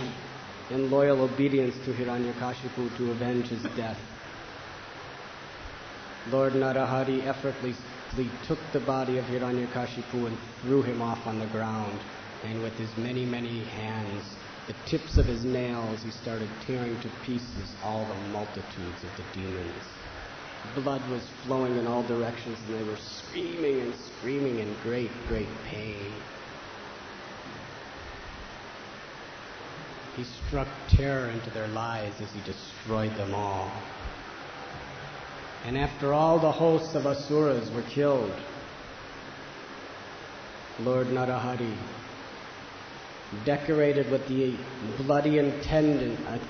in 0.70 0.90
loyal 0.90 1.22
obedience 1.22 1.78
to 1.86 1.94
Hiranyakashipu 1.94 2.98
to 2.98 3.12
avenge 3.12 3.48
his 3.48 3.62
death. 3.76 4.00
Lord 6.32 6.54
Narahari 6.54 7.26
effortlessly 7.28 8.32
took 8.44 8.60
the 8.72 8.80
body 8.80 9.18
of 9.18 9.26
Hiranyakashipu 9.26 10.28
and 10.28 10.38
threw 10.62 10.82
him 10.82 11.02
off 11.02 11.28
on 11.28 11.38
the 11.38 11.46
ground. 11.48 12.02
And 12.44 12.62
with 12.62 12.74
his 12.74 12.98
many, 12.98 13.26
many 13.26 13.64
hands, 13.64 14.36
the 14.68 14.74
tips 14.86 15.18
of 15.18 15.28
his 15.28 15.46
nails, 15.46 16.02
he 16.02 16.10
started 16.10 16.50
tearing 16.66 17.00
to 17.02 17.10
pieces 17.24 17.76
all 17.84 18.06
the 18.06 18.16
multitudes 18.30 19.04
of 19.04 19.16
the 19.18 19.24
demons. 19.34 19.84
Blood 20.74 21.08
was 21.10 21.28
flowing 21.44 21.78
in 21.78 21.88
all 21.88 22.04
directions, 22.04 22.58
and 22.68 22.80
they 22.80 22.84
were 22.84 22.98
screaming 22.98 23.82
and 23.82 23.94
screaming 23.96 24.60
in 24.60 24.74
great, 24.84 25.12
great 25.28 25.48
pain. 25.66 26.12
He 30.18 30.24
struck 30.24 30.68
terror 30.88 31.30
into 31.30 31.50
their 31.50 31.68
lives 31.68 32.22
as 32.22 32.32
he 32.32 32.42
destroyed 32.42 33.16
them 33.16 33.34
all. 33.34 33.72
And 35.66 35.78
after 35.78 36.14
all 36.14 36.40
the 36.40 36.52
hosts 36.52 36.96
of 36.96 37.06
Asuras 37.06 37.72
were 37.72 37.82
killed, 37.84 38.34
Lord 40.80 41.08
Narahari, 41.08 41.76
decorated 43.44 44.10
with 44.12 44.28
the 44.28 44.56
bloody 44.98 45.40
uh, 45.40 45.44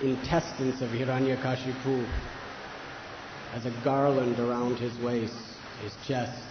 intestines 0.02 0.82
of 0.82 0.90
Hiranyakashipu, 0.90 2.06
as 3.56 3.66
a 3.66 3.72
garland 3.86 4.38
around 4.38 4.78
his 4.78 5.00
waist, 5.00 5.34
his 5.82 5.96
chest, 6.06 6.46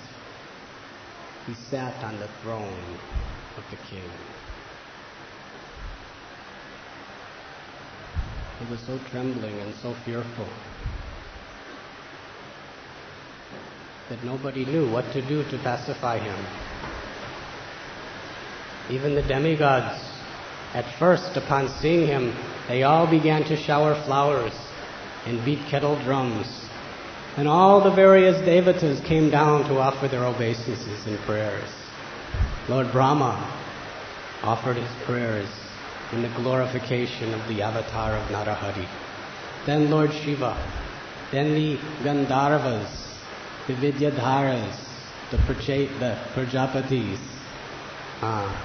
he 1.47 1.53
sat 1.53 2.03
on 2.03 2.19
the 2.19 2.29
throne 2.41 2.99
of 3.59 3.65
the 3.71 3.77
king. 3.77 4.09
He 8.59 8.71
was 8.71 8.81
so 8.81 8.99
trembling 9.11 9.61
and 9.61 9.75
so 9.83 9.93
fearful 10.07 10.49
that 14.09 14.25
nobody 14.25 14.65
knew 14.65 14.91
what 14.91 15.05
to 15.13 15.21
do 15.21 15.45
to 15.51 15.59
pacify 15.59 16.19
him. 16.19 16.47
Even 18.89 19.15
the 19.15 19.23
demigods, 19.23 20.03
at 20.73 20.87
first, 20.99 21.37
upon 21.37 21.69
seeing 21.69 22.07
him, 22.07 22.35
they 22.67 22.83
all 22.83 23.07
began 23.07 23.45
to 23.45 23.57
shower 23.57 23.95
flowers 24.07 24.55
and 25.27 25.45
beat 25.45 25.61
kettle 25.67 26.03
drums 26.03 26.64
and 27.37 27.49
all 27.49 27.83
the 27.83 27.91
various 27.91 28.37
devatas 28.37 29.05
came 29.05 29.29
down 29.29 29.65
to 29.69 29.79
offer 29.79 30.07
their 30.07 30.25
obeisances 30.25 31.07
and 31.07 31.19
prayers. 31.21 31.69
Lord 32.69 32.93
Brahma 32.93 33.61
offered 34.43 34.77
his 34.77 34.91
prayers 35.05 35.49
in 36.13 36.23
the 36.23 36.29
glorification 36.29 37.35
of 37.35 37.49
the 37.49 37.61
avatar 37.61 38.17
of 38.17 38.29
Narahari. 38.29 38.89
Then 39.67 39.91
Lord 39.91 40.13
Shiva, 40.13 40.55
then 41.33 41.55
the 41.55 41.77
Gandharvas, 42.05 42.89
the 43.67 43.75
Vidyadharas, 43.75 44.79
the, 45.33 45.39
Praja- 45.39 45.99
the 45.99 46.17
Prajapatis, 46.35 47.19
uh, 48.23 48.65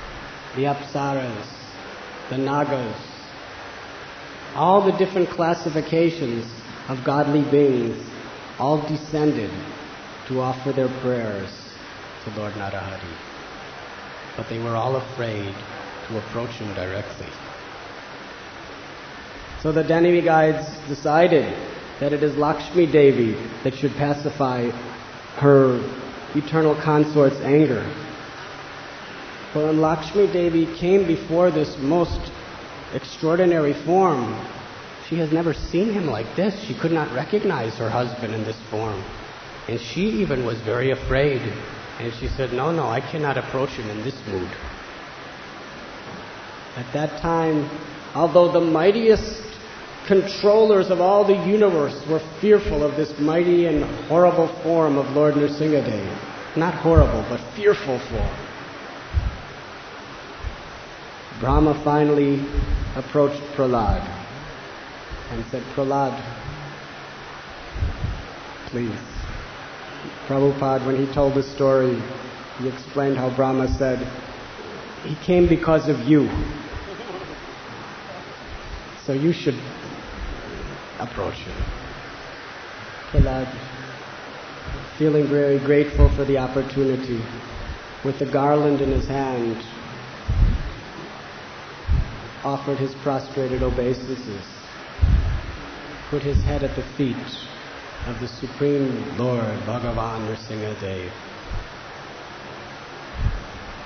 the 0.55 0.63
Apsaras, 0.63 1.47
the 2.29 2.37
Nagas, 2.37 2.95
all 4.53 4.85
the 4.85 4.95
different 4.97 5.29
classifications 5.29 6.45
of 6.87 7.03
godly 7.03 7.49
beings 7.49 7.97
all 8.59 8.81
descended 8.87 9.49
to 10.27 10.41
offer 10.41 10.71
their 10.73 10.89
prayers 10.99 11.49
to 12.25 12.39
Lord 12.39 12.53
Narahari. 12.53 13.15
But 14.35 14.49
they 14.49 14.59
were 14.59 14.75
all 14.75 14.97
afraid 14.97 15.55
to 16.07 16.17
approach 16.17 16.51
him 16.51 16.73
directly. 16.75 17.27
So 19.61 19.71
the 19.71 19.83
demigods 19.83 20.67
decided 20.87 21.45
that 21.99 22.13
it 22.13 22.21
is 22.23 22.35
Lakshmi 22.37 22.85
Devi 22.85 23.33
that 23.63 23.75
should 23.75 23.93
pacify 23.95 24.69
her 25.37 25.79
eternal 26.35 26.75
consort's 26.75 27.39
anger. 27.41 27.83
For 29.51 29.65
when 29.65 29.81
Lakshmi 29.81 30.27
Devi 30.31 30.77
came 30.77 31.07
before 31.07 31.49
this 31.49 31.75
most 31.79 32.19
extraordinary 32.93 33.73
form, 33.85 34.33
she 35.09 35.17
has 35.17 35.31
never 35.31 35.55
seen 35.55 35.91
him 35.91 36.05
like 36.05 36.35
this. 36.35 36.57
She 36.65 36.75
could 36.75 36.91
not 36.91 37.11
recognize 37.13 37.75
her 37.77 37.89
husband 37.89 38.33
in 38.35 38.43
this 38.43 38.59
form. 38.69 39.03
And 39.67 39.79
she 39.79 40.01
even 40.01 40.45
was 40.45 40.61
very 40.61 40.91
afraid. 40.91 41.41
And 41.99 42.13
she 42.13 42.27
said, 42.27 42.53
No, 42.53 42.71
no, 42.71 42.87
I 42.87 43.01
cannot 43.01 43.37
approach 43.37 43.71
him 43.71 43.89
in 43.89 44.03
this 44.03 44.15
mood. 44.27 44.49
At 46.75 46.93
that 46.93 47.21
time, 47.21 47.67
although 48.13 48.51
the 48.51 48.61
mightiest 48.61 49.41
controllers 50.05 50.91
of 50.91 51.01
all 51.01 51.25
the 51.25 51.47
universe 51.47 52.05
were 52.07 52.21
fearful 52.39 52.83
of 52.83 52.95
this 52.95 53.17
mighty 53.19 53.65
and 53.65 53.83
horrible 54.07 54.47
form 54.61 54.97
of 54.97 55.09
Lord 55.15 55.33
Nrsingadev, 55.33 56.55
not 56.55 56.75
horrible, 56.75 57.25
but 57.29 57.39
fearful 57.55 57.99
form. 57.99 58.35
Brahma 61.39 61.81
finally 61.83 62.45
approached 62.95 63.41
Prahlad 63.55 64.18
and 65.31 65.45
said, 65.51 65.63
Prahlad, 65.75 66.19
please. 68.67 68.91
Prabhupada, 70.27 70.85
when 70.85 70.95
he 70.95 71.11
told 71.13 71.35
the 71.35 71.43
story, 71.43 72.01
he 72.59 72.67
explained 72.67 73.17
how 73.17 73.35
Brahma 73.35 73.67
said, 73.77 73.99
he 75.03 75.15
came 75.15 75.47
because 75.47 75.87
of 75.87 75.99
you. 76.01 76.27
So 79.05 79.13
you 79.13 79.31
should 79.31 79.59
approach 80.99 81.35
him. 81.35 81.63
Prahlad, 83.11 83.51
feeling 84.97 85.27
very 85.27 85.59
grateful 85.59 86.09
for 86.15 86.25
the 86.25 86.37
opportunity, 86.37 87.21
with 88.03 88.17
the 88.17 88.25
garland 88.25 88.81
in 88.81 88.91
his 88.91 89.07
hand, 89.07 89.63
offered 92.43 92.77
his 92.77 92.93
prostrated 92.95 93.61
obeisances 93.61 94.58
put 96.09 96.23
his 96.23 96.41
head 96.41 96.63
at 96.63 96.75
the 96.75 96.81
feet 96.97 97.15
of 98.07 98.19
the 98.19 98.27
Supreme 98.27 99.15
Lord 99.15 99.59
Bhagavan 99.67 100.27
Nrsingadev. 100.27 101.11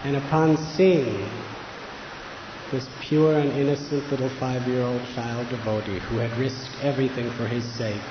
And 0.06 0.16
upon 0.16 0.56
seeing 0.78 1.30
this 2.72 2.88
pure 3.02 3.40
and 3.40 3.52
innocent 3.52 4.10
little 4.10 4.30
five 4.40 4.66
year 4.70 4.84
old 4.84 5.02
child 5.14 5.50
devotee 5.50 6.00
who 6.00 6.20
had 6.20 6.32
risked 6.38 6.82
everything 6.82 7.30
for 7.32 7.46
his 7.46 7.66
sake, 7.76 8.02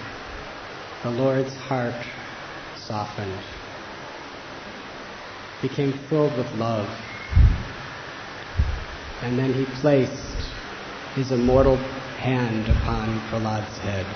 the 1.03 1.11
Lord's 1.11 1.55
heart 1.57 2.05
softened, 2.77 3.41
became 5.63 5.99
filled 6.11 6.37
with 6.37 6.53
love, 6.53 6.95
and 9.23 9.39
then 9.39 9.55
he 9.55 9.65
placed 9.81 10.53
his 11.15 11.33
immortal 11.33 11.79
hand 12.23 12.69
upon 12.69 13.19
Prahlad's 13.29 13.79
head. 13.79 14.07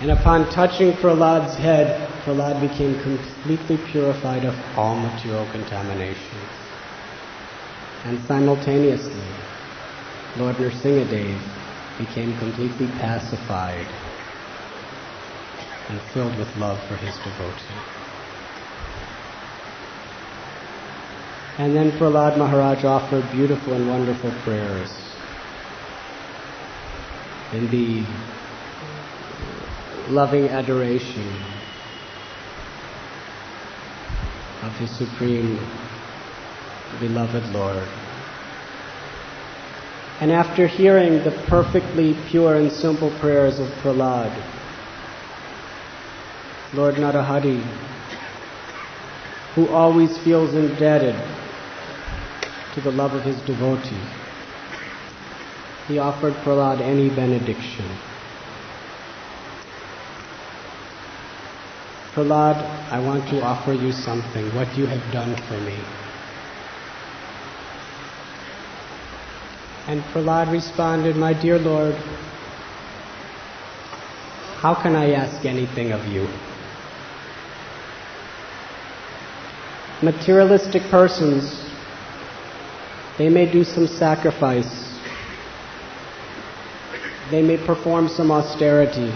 And 0.00 0.10
upon 0.10 0.50
touching 0.50 0.92
Prahlad's 0.94 1.54
head, 1.56 2.08
Prahlad 2.24 2.60
became 2.60 3.00
completely 3.02 3.78
purified 3.90 4.44
of 4.44 4.54
all 4.76 4.96
material 4.96 5.46
contaminations. 5.52 6.50
And 8.04 8.18
simultaneously, 8.26 9.30
Lord 10.36 10.56
Nrsingadev 10.56 11.38
became 11.98 12.36
completely 12.38 12.88
pacified 12.98 13.86
and 15.88 16.00
filled 16.12 16.36
with 16.36 16.54
love 16.56 16.78
for 16.88 16.96
his 16.96 17.14
devotee. 17.18 17.82
And 21.58 21.76
then 21.76 21.92
Prahlad 21.92 22.38
Maharaj 22.38 22.84
offered 22.84 23.30
beautiful 23.30 23.74
and 23.74 23.88
wonderful 23.88 24.32
prayers 24.42 25.07
in 27.52 27.70
the 27.70 28.04
loving 30.10 30.48
adoration 30.48 31.26
of 34.62 34.76
his 34.78 34.90
supreme 34.90 35.58
beloved 37.00 37.46
Lord. 37.52 37.86
And 40.20 40.32
after 40.32 40.66
hearing 40.66 41.22
the 41.24 41.30
perfectly 41.46 42.14
pure 42.26 42.56
and 42.56 42.72
simple 42.72 43.10
prayers 43.18 43.58
of 43.60 43.68
Prahlad, 43.82 44.36
Lord 46.74 46.96
Narahari, 46.96 47.62
who 49.54 49.68
always 49.68 50.18
feels 50.18 50.54
indebted 50.54 51.14
to 52.74 52.80
the 52.80 52.90
love 52.90 53.14
of 53.14 53.22
his 53.22 53.40
devotee, 53.42 53.96
he 55.88 55.98
offered 55.98 56.34
Prahlad 56.44 56.82
any 56.82 57.08
benediction. 57.08 57.86
Prahlad, 62.12 62.56
I 62.92 63.00
want 63.00 63.26
to 63.30 63.40
offer 63.42 63.72
you 63.72 63.92
something, 63.92 64.54
what 64.54 64.76
you 64.76 64.84
have 64.84 65.12
done 65.12 65.34
for 65.48 65.58
me. 65.60 65.78
And 69.86 70.02
Prahlad 70.12 70.52
responded, 70.52 71.16
My 71.16 71.32
dear 71.32 71.58
Lord, 71.58 71.94
how 74.60 74.74
can 74.74 74.94
I 74.94 75.12
ask 75.12 75.46
anything 75.46 75.92
of 75.92 76.04
you? 76.06 76.28
Materialistic 80.02 80.82
persons, 80.90 81.64
they 83.16 83.30
may 83.30 83.50
do 83.50 83.64
some 83.64 83.86
sacrifice 83.86 84.87
they 87.30 87.42
may 87.42 87.58
perform 87.66 88.08
some 88.08 88.30
austerity 88.30 89.12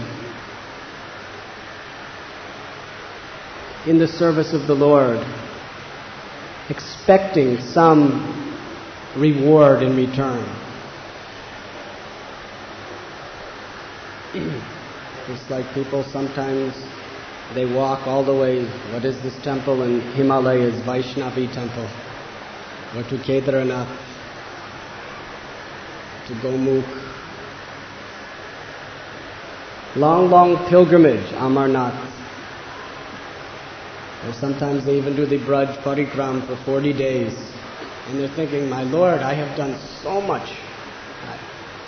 in 3.87 3.97
the 3.97 4.07
service 4.07 4.53
of 4.53 4.67
the 4.67 4.73
Lord, 4.73 5.25
expecting 6.69 7.59
some 7.59 8.59
reward 9.17 9.83
in 9.83 9.95
return. 9.95 10.43
Just 15.27 15.49
like 15.49 15.73
people 15.73 16.03
sometimes 16.03 16.75
they 17.53 17.65
walk 17.65 18.07
all 18.07 18.23
the 18.23 18.33
way, 18.33 18.65
what 18.91 19.05
is 19.05 19.21
this 19.21 19.37
temple 19.43 19.83
in 19.83 20.01
Himalayas, 20.13 20.81
Vaishnavi 20.81 21.53
temple, 21.53 21.87
or 22.95 23.03
to 23.03 23.17
Kedarnath, 23.17 23.95
to 26.27 26.33
Gomukh, 26.35 27.02
long, 29.95 30.29
long 30.29 30.67
pilgrimage, 30.69 31.25
Amarnath. 31.33 32.11
Or 34.25 34.33
sometimes 34.33 34.85
they 34.85 34.97
even 34.97 35.15
do 35.15 35.25
the 35.25 35.37
Braj 35.39 35.75
Parikram 35.83 36.47
for 36.47 36.55
40 36.65 36.93
days. 36.93 37.33
And 38.07 38.19
they're 38.19 38.35
thinking, 38.35 38.69
my 38.69 38.83
Lord, 38.83 39.19
I 39.19 39.33
have 39.33 39.57
done 39.57 39.79
so 40.01 40.21
much. 40.21 40.49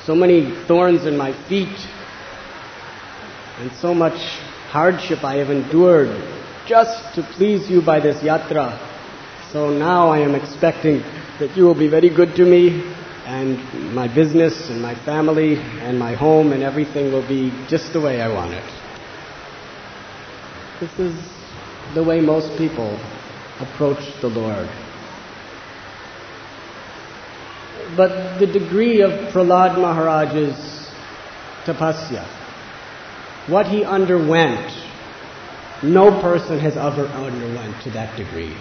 So 0.06 0.15
many 0.15 0.52
thorns 0.68 1.06
in 1.06 1.18
my 1.18 1.34
feet. 1.48 1.76
And 3.60 3.72
so 3.82 3.94
much 3.94 4.20
hardship 4.70 5.24
I 5.24 5.36
have 5.36 5.50
endured 5.50 6.10
just 6.68 7.15
to 7.15 7.24
please 7.24 7.70
you 7.70 7.82
by 7.82 8.00
this 8.00 8.18
yatra. 8.18 8.78
So 9.52 9.70
now 9.70 10.10
I 10.10 10.20
am 10.20 10.36
expecting 10.36 11.00
that 11.39 11.56
you 11.56 11.63
will 11.63 11.76
be 11.76 11.88
very 11.88 12.10
good 12.10 12.36
to 12.36 12.46
me 12.46 12.94
and 13.25 13.93
my 13.95 14.07
business 14.07 14.69
and 14.69 14.81
my 14.81 14.93
family 15.03 15.55
and 15.55 15.97
my 15.97 16.13
home 16.13 16.53
and 16.53 16.61
everything 16.61 17.11
will 17.11 17.27
be 17.27 17.51
just 17.67 17.91
the 17.91 17.99
way 17.99 18.21
I 18.21 18.31
want 18.31 18.53
it. 18.53 18.63
This 20.79 20.99
is 20.99 21.15
the 21.95 22.03
way 22.03 22.21
most 22.21 22.55
people 22.57 22.99
approach 23.59 24.03
the 24.21 24.27
Lord. 24.27 24.69
But 27.97 28.38
the 28.38 28.45
degree 28.45 29.01
of 29.01 29.11
Prahlad 29.33 29.79
Maharaj's 29.79 30.89
tapasya, 31.65 32.27
what 33.49 33.67
he 33.67 33.83
underwent, 33.83 34.71
no 35.81 36.21
person 36.21 36.59
has 36.59 36.77
ever 36.77 37.07
underwent 37.07 37.81
to 37.83 37.89
that 37.91 38.15
degree. 38.17 38.55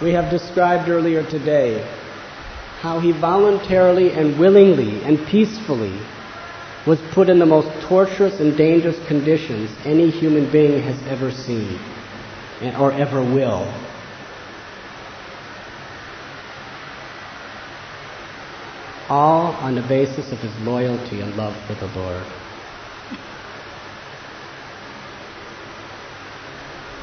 We 0.00 0.12
have 0.12 0.30
described 0.30 0.88
earlier 0.88 1.22
today 1.28 1.86
how 2.84 3.00
he 3.00 3.12
voluntarily 3.12 4.12
and 4.12 4.38
willingly 4.38 5.02
and 5.04 5.26
peacefully 5.26 5.98
was 6.86 7.00
put 7.14 7.30
in 7.30 7.38
the 7.38 7.46
most 7.46 7.70
torturous 7.88 8.40
and 8.40 8.58
dangerous 8.58 8.98
conditions 9.08 9.70
any 9.86 10.10
human 10.10 10.52
being 10.52 10.82
has 10.82 11.02
ever 11.06 11.30
seen 11.30 11.80
or 12.78 12.92
ever 12.92 13.22
will. 13.22 13.64
All 19.08 19.52
on 19.64 19.76
the 19.76 19.86
basis 19.88 20.30
of 20.30 20.38
his 20.40 20.54
loyalty 20.58 21.22
and 21.22 21.34
love 21.38 21.56
for 21.66 21.74
the 21.76 21.86
Lord. 21.98 22.26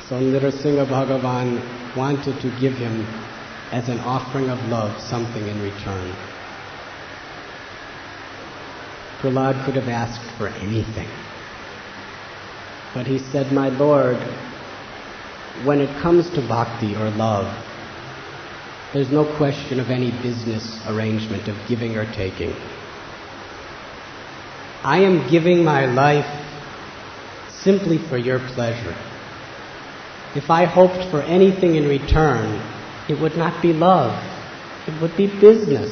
So 0.08 0.20
Nrsinga 0.20 0.86
Bhagavan 0.86 1.96
wanted 1.96 2.40
to 2.42 2.60
give 2.60 2.74
him 2.74 3.08
as 3.72 3.88
an 3.88 4.00
offering 4.00 4.50
of 4.50 4.60
love 4.68 5.02
something 5.02 5.48
in 5.48 5.62
return. 5.62 6.16
Prahlad 9.22 9.66
could 9.66 9.76
have 9.76 9.88
asked 9.88 10.30
for 10.38 10.48
anything. 10.48 11.08
But 12.94 13.08
he 13.08 13.20
said, 13.20 13.54
My 13.54 13.70
Lord, 13.70 14.18
when 15.64 15.80
it 15.80 16.02
comes 16.02 16.30
to 16.32 16.42
bhakti 16.42 16.96
or 16.96 17.10
love, 17.12 17.46
there's 18.94 19.12
no 19.12 19.24
question 19.38 19.80
of 19.80 19.90
any 19.90 20.12
business 20.22 20.82
arrangement 20.88 21.48
of 21.48 21.56
giving 21.70 21.96
or 21.96 22.06
taking. 22.14 22.54
I 24.84 25.00
am 25.04 25.30
giving 25.30 25.64
my 25.64 25.86
life 25.86 26.26
simply 27.62 28.00
for 28.10 28.18
your 28.18 28.40
pleasure. 28.40 28.98
If 30.36 30.50
I 30.50 30.66
hoped 30.66 31.10
for 31.12 31.22
anything 31.22 31.76
in 31.76 31.88
return, 31.88 32.60
it 33.10 33.20
would 33.20 33.36
not 33.36 33.62
be 33.62 33.74
love. 33.74 34.14
It 34.88 35.02
would 35.02 35.16
be 35.16 35.28
business. 35.28 35.92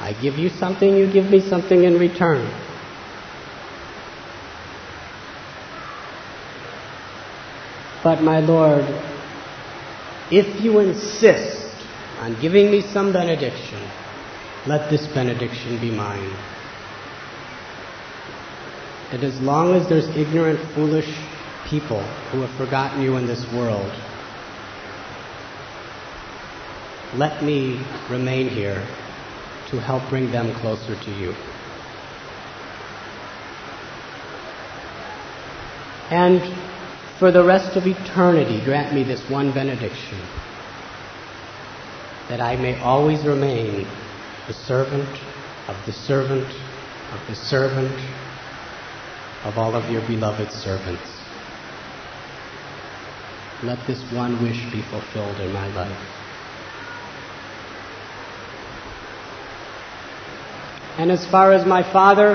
I 0.00 0.12
give 0.20 0.38
you 0.38 0.48
something, 0.48 0.96
you 0.96 1.12
give 1.12 1.30
me 1.30 1.40
something 1.40 1.84
in 1.84 1.98
return. 1.98 2.46
But 8.02 8.22
my 8.22 8.40
Lord, 8.40 8.84
if 10.30 10.62
you 10.62 10.78
insist 10.78 11.74
on 12.20 12.40
giving 12.40 12.70
me 12.70 12.80
some 12.80 13.12
benediction, 13.12 13.80
let 14.66 14.90
this 14.90 15.06
benediction 15.08 15.80
be 15.80 15.90
mine. 15.90 16.36
And 19.10 19.24
as 19.24 19.40
long 19.40 19.74
as 19.74 19.88
there's 19.88 20.08
ignorant, 20.16 20.60
foolish 20.74 21.08
people 21.66 22.02
who 22.30 22.42
have 22.42 22.50
forgotten 22.56 23.02
you 23.02 23.16
in 23.16 23.26
this 23.26 23.44
world, 23.52 23.90
let 27.14 27.42
me 27.42 27.80
remain 28.10 28.48
here 28.48 28.86
to 29.70 29.80
help 29.80 30.08
bring 30.08 30.30
them 30.30 30.52
closer 30.60 30.94
to 30.94 31.10
you. 31.10 31.34
And 36.10 36.40
for 37.18 37.30
the 37.30 37.44
rest 37.44 37.76
of 37.76 37.86
eternity, 37.86 38.64
grant 38.64 38.94
me 38.94 39.02
this 39.02 39.28
one 39.28 39.52
benediction 39.52 40.20
that 42.28 42.40
I 42.40 42.56
may 42.56 42.78
always 42.80 43.24
remain 43.24 43.86
the 44.46 44.54
servant 44.54 45.08
of 45.66 45.76
the 45.86 45.92
servant 45.92 46.46
of 47.12 47.26
the 47.26 47.34
servant 47.34 47.94
of 49.44 49.56
all 49.56 49.74
of 49.74 49.90
your 49.90 50.06
beloved 50.06 50.52
servants. 50.52 51.08
Let 53.62 53.84
this 53.86 54.00
one 54.12 54.42
wish 54.42 54.70
be 54.70 54.82
fulfilled 54.82 55.40
in 55.40 55.52
my 55.52 55.68
life. 55.68 56.27
And 60.98 61.12
as 61.12 61.24
far 61.24 61.52
as 61.52 61.64
my 61.64 61.84
father, 61.92 62.34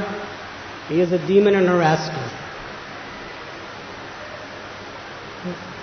he 0.88 1.02
is 1.02 1.12
a 1.12 1.19
demon 1.28 1.54
and 1.56 1.67
a 1.67 1.76
rascal. 1.76 2.23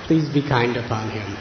Please 0.06 0.26
be 0.30 0.40
kind 0.40 0.78
upon 0.78 1.10
him. 1.10 1.36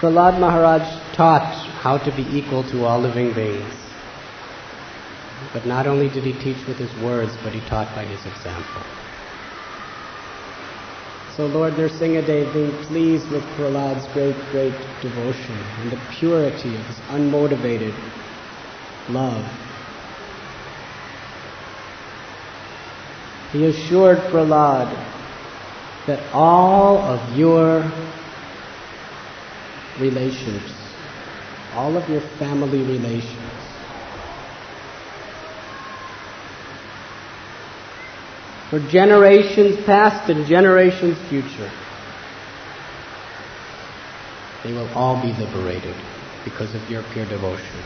Prahlad 0.00 0.40
Maharaj 0.40 1.14
taught 1.14 1.54
how 1.82 1.98
to 1.98 2.10
be 2.16 2.22
equal 2.36 2.64
to 2.70 2.84
all 2.84 2.98
living 2.98 3.34
beings. 3.34 3.74
But 5.52 5.66
not 5.66 5.86
only 5.86 6.08
did 6.08 6.24
he 6.24 6.32
teach 6.32 6.66
with 6.66 6.78
his 6.78 6.92
words, 7.02 7.36
but 7.42 7.52
he 7.52 7.60
taught 7.68 7.94
by 7.94 8.04
his 8.04 8.24
example. 8.24 8.82
So 11.36 11.46
Lord 11.46 11.72
Nrsingadev, 11.74 12.54
being 12.54 12.70
pleased 12.84 13.28
with 13.28 13.42
Prahlad's 13.56 14.06
great, 14.12 14.36
great 14.52 14.74
devotion 15.02 15.56
and 15.80 15.90
the 15.90 16.00
purity 16.12 16.76
of 16.76 16.86
his 16.86 16.96
unmotivated 17.10 17.92
love, 19.08 19.44
he 23.50 23.64
assured 23.64 24.18
Prahlad 24.30 24.94
that 26.06 26.22
all 26.32 26.98
of 26.98 27.36
your 27.36 27.80
relations, 29.98 30.72
all 31.72 31.96
of 31.96 32.08
your 32.08 32.20
family 32.38 32.78
relations, 32.84 33.53
for 38.74 38.80
generations 38.88 39.76
past 39.86 40.28
and 40.28 40.44
generations 40.48 41.16
future, 41.28 41.70
they 44.64 44.72
will 44.72 44.88
all 44.94 45.22
be 45.22 45.32
liberated 45.34 45.94
because 46.44 46.74
of 46.74 46.82
your 46.90 47.04
pure 47.12 47.24
devotion. 47.26 47.80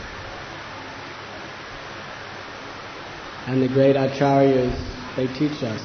And 3.45 3.61
the 3.61 3.67
great 3.67 3.97
acharyas, 3.97 4.75
they 5.15 5.27
teach 5.27 5.61
us 5.61 5.81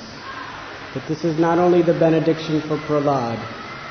that 0.94 1.06
this 1.06 1.22
is 1.22 1.38
not 1.38 1.58
only 1.58 1.82
the 1.82 1.92
benediction 1.92 2.62
for 2.62 2.78
Prahlad, 2.78 3.36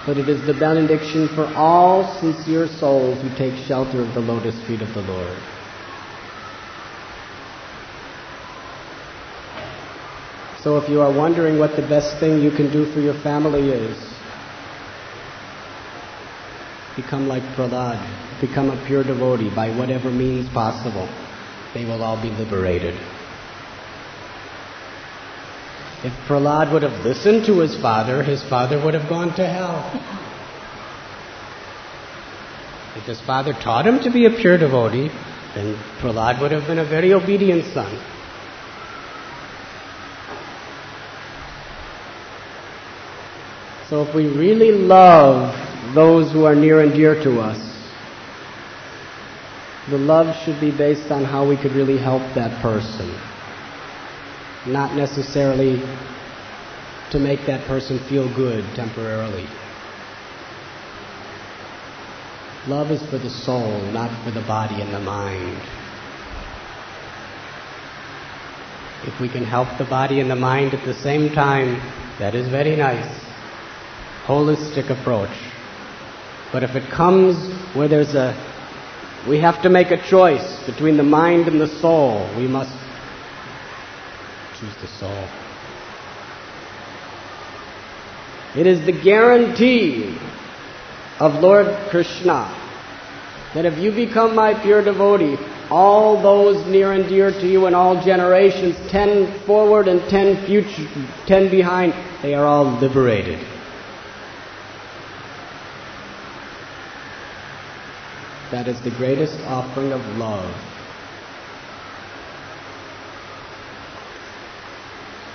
but 0.07 0.17
it 0.17 0.27
is 0.27 0.43
the 0.47 0.55
benediction 0.55 1.27
for 1.35 1.45
all 1.53 2.19
sincere 2.21 2.67
souls 2.67 3.21
who 3.21 3.29
take 3.37 3.55
shelter 3.67 4.01
of 4.01 4.15
the 4.15 4.19
lotus 4.19 4.59
feet 4.65 4.81
of 4.81 4.91
the 4.95 5.01
Lord. 5.01 5.37
So 10.63 10.77
if 10.77 10.87
you 10.87 11.01
are 11.01 11.11
wondering 11.11 11.59
what 11.59 11.75
the 11.75 11.81
best 11.81 12.21
thing 12.21 12.39
you 12.39 12.49
can 12.49 12.71
do 12.71 12.85
for 12.93 13.01
your 13.01 13.15
family 13.15 13.69
is, 13.69 13.97
become 16.95 17.27
like 17.27 17.43
Prahlad, 17.57 17.99
become 18.39 18.69
a 18.69 18.85
pure 18.85 19.03
devotee 19.03 19.53
by 19.53 19.75
whatever 19.77 20.09
means 20.09 20.47
possible. 20.53 21.09
They 21.73 21.83
will 21.83 22.01
all 22.01 22.21
be 22.21 22.29
liberated. 22.29 22.95
If 26.05 26.13
Prahlad 26.29 26.71
would 26.71 26.83
have 26.83 27.03
listened 27.03 27.45
to 27.47 27.59
his 27.59 27.75
father, 27.81 28.23
his 28.23 28.41
father 28.43 28.81
would 28.85 28.93
have 28.93 29.09
gone 29.09 29.35
to 29.35 29.45
hell. 29.45 29.91
If 32.95 33.03
his 33.03 33.19
father 33.19 33.51
taught 33.51 33.85
him 33.85 33.99
to 34.03 34.09
be 34.09 34.27
a 34.27 34.29
pure 34.29 34.57
devotee, 34.57 35.09
then 35.55 35.75
Prahlad 35.99 36.41
would 36.41 36.53
have 36.53 36.67
been 36.67 36.79
a 36.79 36.85
very 36.85 37.11
obedient 37.11 37.65
son. 37.73 38.01
So 43.93 44.01
if 44.01 44.15
we 44.15 44.25
really 44.25 44.71
love 44.71 45.53
those 45.93 46.31
who 46.31 46.45
are 46.45 46.55
near 46.55 46.81
and 46.81 46.91
dear 46.93 47.13
to 47.21 47.39
us, 47.39 47.59
the 49.87 49.99
love 49.99 50.35
should 50.43 50.59
be 50.59 50.71
based 50.71 51.11
on 51.11 51.23
how 51.23 51.47
we 51.47 51.57
could 51.57 51.73
really 51.73 51.99
help 51.99 52.23
that 52.33 52.59
person, 52.59 53.07
not 54.65 54.95
necessarily 54.95 55.79
to 57.11 57.19
make 57.19 57.45
that 57.45 57.67
person 57.67 57.99
feel 58.09 58.33
good 58.35 58.65
temporarily. 58.73 59.45
Love 62.65 62.89
is 62.89 63.05
for 63.11 63.19
the 63.19 63.29
soul, 63.29 63.79
not 63.91 64.09
for 64.23 64.31
the 64.31 64.41
body 64.47 64.81
and 64.81 64.91
the 64.91 65.01
mind. 65.01 65.61
If 69.03 69.19
we 69.19 69.29
can 69.29 69.43
help 69.43 69.67
the 69.77 69.85
body 69.85 70.19
and 70.19 70.31
the 70.31 70.35
mind 70.35 70.73
at 70.73 70.83
the 70.83 70.95
same 70.95 71.29
time, 71.29 71.75
that 72.17 72.33
is 72.33 72.47
very 72.47 72.75
nice 72.75 73.22
holistic 74.25 74.89
approach. 74.89 75.35
But 76.51 76.63
if 76.63 76.75
it 76.75 76.89
comes 76.91 77.35
where 77.75 77.87
there's 77.87 78.15
a, 78.15 78.33
we 79.27 79.39
have 79.39 79.61
to 79.63 79.69
make 79.69 79.91
a 79.91 80.07
choice 80.09 80.65
between 80.65 80.97
the 80.97 81.03
mind 81.03 81.47
and 81.47 81.59
the 81.59 81.67
soul, 81.67 82.29
we 82.37 82.47
must 82.47 82.71
choose 84.59 84.75
the 84.81 84.87
soul. 84.87 85.27
It 88.55 88.67
is 88.67 88.85
the 88.85 88.91
guarantee 88.91 90.17
of 91.19 91.41
Lord 91.41 91.89
Krishna 91.89 92.59
that 93.55 93.65
if 93.65 93.77
you 93.77 93.91
become 93.91 94.35
my 94.35 94.53
pure 94.63 94.83
devotee, 94.83 95.37
all 95.69 96.21
those 96.21 96.65
near 96.67 96.91
and 96.91 97.07
dear 97.09 97.31
to 97.31 97.47
you 97.47 97.65
in 97.67 97.73
all 97.73 98.03
generations, 98.03 98.75
ten 98.91 99.39
forward 99.45 99.87
and 99.87 100.07
ten 100.09 100.45
future, 100.45 100.87
ten 101.25 101.49
behind, 101.49 101.93
they 102.21 102.33
are 102.33 102.45
all 102.45 102.65
liberated. 102.79 103.52
That 108.53 108.67
is 108.67 108.79
the 108.81 108.91
greatest 108.91 109.39
offering 109.47 109.91
of 109.91 110.17
love. 110.19 110.53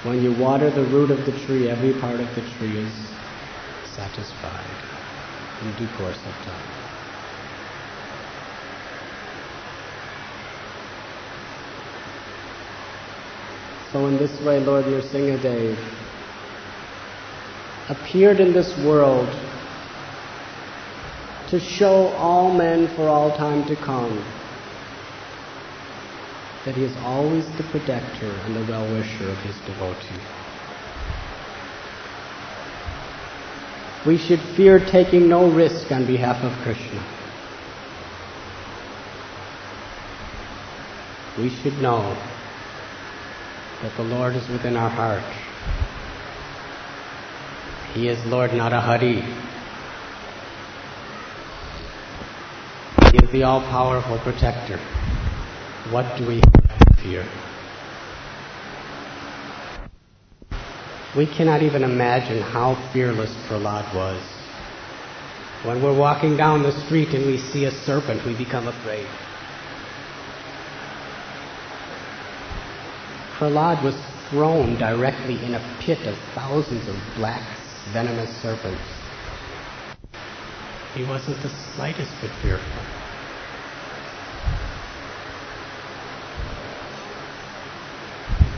When 0.04 0.22
you 0.22 0.33
water 0.35 0.70
the 0.70 0.85
root 0.85 1.11
of 1.11 1.26
the 1.26 1.33
tree, 1.33 1.68
every 1.68 1.94
part 1.94 2.20
of 2.20 2.33
the 2.37 2.42
tree 2.42 2.78
is 2.78 2.92
satisfied 3.96 4.70
in 5.62 5.74
due 5.74 5.88
course 5.96 6.16
of 6.16 6.33
time. 6.46 6.70
So 13.90 14.07
in 14.07 14.16
this 14.16 14.40
way, 14.42 14.61
Lord 14.61 14.85
Nrsingadev 14.85 15.76
appeared 17.88 18.38
in 18.38 18.52
this 18.52 18.78
world 18.85 19.28
to 21.51 21.59
show 21.59 22.09
all 22.09 22.53
men 22.53 22.89
for 22.95 23.09
all 23.09 23.37
time 23.37 23.67
to 23.67 23.77
come 23.77 24.23
that 26.65 26.75
he 26.75 26.85
is 26.85 26.95
always 26.99 27.47
the 27.57 27.63
protector 27.65 28.31
and 28.31 28.55
the 28.55 28.71
well 28.71 28.87
wisher 28.93 29.31
of 29.31 29.39
his 29.39 29.57
devotee. 29.61 30.21
We 34.07 34.19
should 34.19 34.41
fear 34.55 34.79
taking 34.79 35.29
no 35.29 35.51
risk 35.51 35.91
on 35.91 36.07
behalf 36.07 36.45
of 36.45 36.53
Krishna. 36.63 37.03
We 41.39 41.49
should 41.49 41.79
know 41.79 42.15
that 43.83 43.97
the 43.97 44.03
Lord 44.03 44.37
is 44.37 44.47
within 44.49 44.77
our 44.77 44.91
heart. 44.91 45.23
He 47.95 48.09
is 48.09 48.25
Lord 48.27 48.51
Narahari, 48.51 49.23
He 49.23 49.48
is 53.29 53.33
the 53.33 53.43
all 53.43 53.61
powerful 53.61 54.19
protector. 54.19 54.79
What 55.91 56.17
do 56.17 56.27
we 56.27 56.41
fear? 57.03 57.27
We 61.17 61.27
cannot 61.27 61.62
even 61.62 61.83
imagine 61.83 62.41
how 62.43 62.75
fearless 62.93 63.35
Prahlad 63.49 63.95
was. 63.95 64.23
When 65.64 65.83
we're 65.83 65.97
walking 65.97 66.37
down 66.37 66.62
the 66.62 66.73
street 66.87 67.09
and 67.09 67.27
we 67.27 67.38
see 67.38 67.64
a 67.64 67.71
serpent, 67.71 68.25
we 68.25 68.37
become 68.37 68.69
afraid. 68.69 69.07
Prahlad 73.38 73.83
was 73.83 73.97
thrown 74.31 74.79
directly 74.79 75.43
in 75.45 75.55
a 75.55 75.77
pit 75.81 76.07
of 76.07 76.17
thousands 76.35 76.87
of 76.88 76.97
black, 77.17 77.43
venomous 77.93 78.31
serpents. 78.43 78.83
He 80.95 81.05
wasn't 81.05 81.41
the 81.43 81.51
slightest 81.75 82.11
bit 82.21 82.31
fearful. 82.43 82.88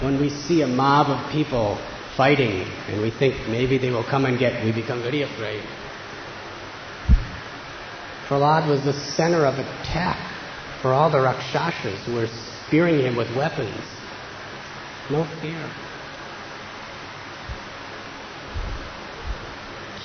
When 0.03 0.19
we 0.19 0.31
see 0.31 0.63
a 0.63 0.67
mob 0.67 1.09
of 1.09 1.31
people 1.31 1.79
fighting 2.17 2.67
and 2.89 3.03
we 3.03 3.11
think 3.11 3.49
maybe 3.49 3.79
they 3.79 3.91
will 3.91 4.05
come 4.05 4.25
and 4.25 4.39
get, 4.39 4.65
we 4.65 4.73
become 4.73 5.03
very 5.03 5.23
afraid. 5.23 5.63
Prahlad 8.29 8.69
was 8.69 8.85
the 8.85 8.93
center 8.93 9.45
of 9.45 9.59
attack 9.59 10.19
for 10.81 10.93
all 10.93 11.11
the 11.11 11.21
Rakshasas 11.21 12.07
who 12.07 12.15
were 12.15 12.29
spearing 12.67 13.01
him 13.01 13.17
with 13.17 13.35
weapons. 13.37 13.83
No 15.11 15.25
fear. 15.41 15.69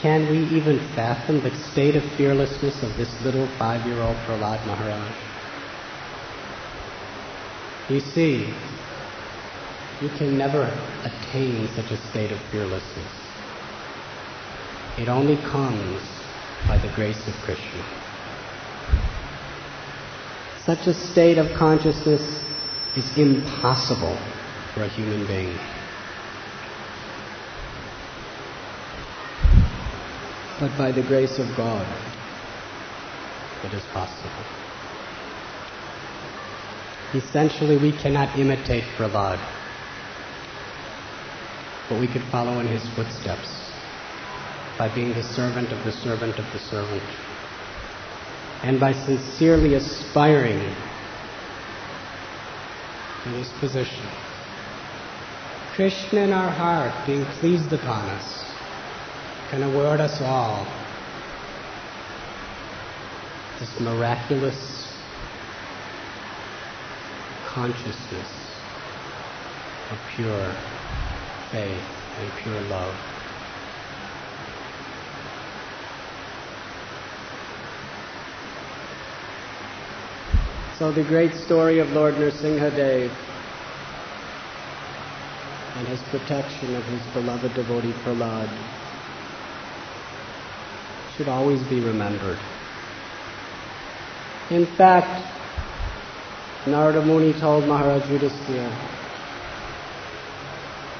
Can 0.01 0.29
we 0.29 0.39
even 0.57 0.79
fathom 0.95 1.41
the 1.41 1.55
state 1.71 1.95
of 1.95 2.03
fearlessness 2.17 2.83
of 2.83 2.95
this 2.97 3.09
little 3.23 3.47
five 3.57 3.85
year 3.87 4.01
old 4.01 4.17
Prahlad 4.27 4.65
Maharaj? 4.65 5.13
You 7.89 7.99
see, 7.99 8.53
you 10.01 10.09
can 10.09 10.37
never 10.37 10.63
attain 11.03 11.67
such 11.69 11.91
a 11.91 11.97
state 12.09 12.31
of 12.31 12.39
fearlessness. 12.51 13.11
It 14.97 15.07
only 15.07 15.37
comes 15.37 16.01
by 16.67 16.77
the 16.77 16.91
grace 16.95 17.27
of 17.27 17.33
Krishna. 17.43 17.83
Such 20.65 20.87
a 20.87 20.93
state 20.93 21.37
of 21.37 21.55
consciousness 21.55 22.21
is 22.97 23.17
impossible 23.17 24.17
for 24.73 24.83
a 24.83 24.87
human 24.89 25.25
being. 25.27 25.57
But 30.59 30.77
by 30.77 30.91
the 30.91 31.03
grace 31.03 31.37
of 31.37 31.55
God, 31.55 31.85
it 33.63 33.73
is 33.73 33.83
possible. 33.93 34.45
Essentially, 37.13 37.77
we 37.77 37.91
cannot 37.91 38.37
imitate 38.37 38.83
Prahlad, 38.97 39.39
but 41.89 41.99
we 41.99 42.07
could 42.07 42.23
follow 42.31 42.59
in 42.59 42.67
his 42.67 42.87
footsteps 42.95 43.71
by 44.77 44.93
being 44.93 45.13
the 45.13 45.23
servant 45.23 45.71
of 45.71 45.83
the 45.83 45.91
servant 45.91 46.37
of 46.37 46.45
the 46.51 46.59
servant, 46.59 47.03
and 48.63 48.79
by 48.79 48.91
sincerely 48.91 49.75
aspiring 49.75 50.75
to 53.23 53.29
this 53.31 53.51
position. 53.59 54.05
Krishna 55.75 56.21
in 56.21 56.33
our 56.33 56.49
heart 56.49 57.05
being 57.05 57.25
pleased 57.39 57.73
upon 57.73 58.09
us 58.09 58.45
can 59.49 59.63
award 59.63 59.99
us 60.01 60.21
all 60.21 60.65
this 63.59 63.79
miraculous 63.79 64.91
consciousness 67.45 68.27
of 69.91 69.97
pure 70.15 70.55
faith 71.55 71.87
and 72.19 72.31
pure 72.43 72.61
love. 72.63 72.93
So 80.77 80.91
the 80.91 81.03
great 81.03 81.33
story 81.33 81.79
of 81.79 81.89
Lord 81.93 82.15
Nrsimhadev 82.15 83.09
and 85.77 85.87
his 85.87 86.01
protection 86.09 86.75
of 86.75 86.83
his 86.83 87.01
beloved 87.13 87.53
devotee 87.53 87.93
Prahlad 88.03 88.49
should 91.15 91.29
always 91.29 91.63
be 91.63 91.79
remembered. 91.79 92.39
In 94.49 94.65
fact, 94.75 95.25
Narada 96.67 97.05
Muni 97.05 97.31
told 97.31 97.65
Maharaj 97.65 98.03
Yudhisthira 98.03 99.04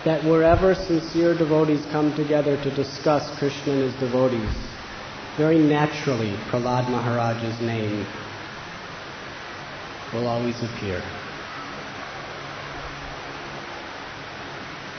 that 0.05 0.23
wherever 0.23 0.75
sincere 0.75 1.35
devotees 1.35 1.83
come 1.87 2.15
together 2.15 2.55
to 2.63 2.75
discuss 2.75 3.27
Krishna 3.39 3.73
and 3.73 3.81
his 3.81 3.93
devotees, 3.95 4.55
very 5.35 5.57
naturally 5.57 6.37
Prahlad 6.49 6.87
Maharaj's 6.89 7.59
name 7.59 8.05
will 10.13 10.27
always 10.27 10.61
appear. 10.61 11.01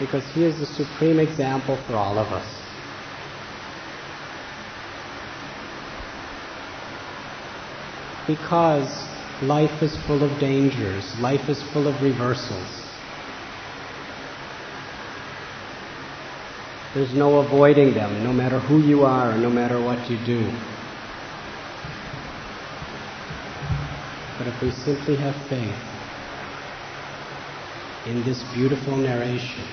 Because 0.00 0.24
he 0.34 0.44
is 0.44 0.58
the 0.58 0.66
supreme 0.66 1.20
example 1.20 1.76
for 1.86 1.94
all 1.94 2.18
of 2.18 2.26
us. 2.32 2.46
Because 8.26 8.90
life 9.40 9.82
is 9.82 9.96
full 10.04 10.24
of 10.24 10.40
dangers, 10.40 11.16
life 11.20 11.48
is 11.48 11.62
full 11.72 11.86
of 11.86 12.02
reversals. 12.02 12.85
There's 16.96 17.12
no 17.12 17.40
avoiding 17.40 17.92
them, 17.92 18.24
no 18.24 18.32
matter 18.32 18.58
who 18.58 18.80
you 18.80 19.04
are, 19.04 19.36
no 19.36 19.50
matter 19.50 19.78
what 19.78 20.08
you 20.08 20.16
do. 20.24 20.50
But 24.38 24.46
if 24.46 24.62
we 24.62 24.70
simply 24.70 25.14
have 25.16 25.36
faith 25.46 25.76
in 28.06 28.24
this 28.24 28.42
beautiful 28.54 28.96
narration, 28.96 29.66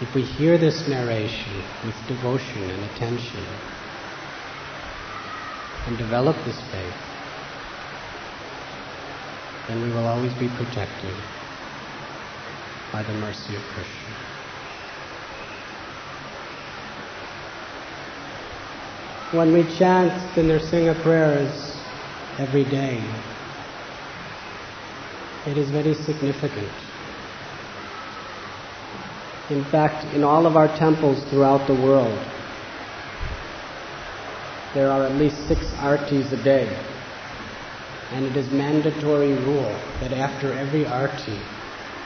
if 0.00 0.14
we 0.14 0.22
hear 0.22 0.58
this 0.58 0.86
narration 0.86 1.60
with 1.84 1.96
devotion 2.06 2.62
and 2.62 2.84
attention, 2.92 3.44
and 5.88 5.98
develop 5.98 6.36
this 6.44 6.60
faith, 6.70 6.94
then 9.66 9.82
we 9.82 9.88
will 9.88 10.06
always 10.06 10.34
be 10.34 10.46
protected 10.50 11.16
by 12.92 13.02
the 13.02 13.14
mercy 13.14 13.56
of 13.56 13.62
Krishna. 13.74 14.35
When 19.32 19.52
we 19.52 19.64
chant 19.76 20.36
the 20.36 20.42
Nrsimha 20.42 21.02
prayers 21.02 21.50
every 22.38 22.62
day, 22.62 23.02
it 25.46 25.58
is 25.58 25.68
very 25.68 25.94
significant. 25.94 26.70
In 29.50 29.64
fact, 29.64 30.14
in 30.14 30.22
all 30.22 30.46
of 30.46 30.56
our 30.56 30.68
temples 30.78 31.24
throughout 31.24 31.66
the 31.66 31.74
world, 31.74 32.16
there 34.74 34.92
are 34.92 35.02
at 35.06 35.16
least 35.16 35.48
six 35.48 35.60
artis 35.78 36.30
a 36.32 36.42
day. 36.44 36.68
And 38.12 38.26
it 38.26 38.36
is 38.36 38.48
mandatory 38.52 39.32
rule 39.32 39.76
that 39.98 40.12
after 40.12 40.52
every 40.52 40.86
arti, 40.86 41.40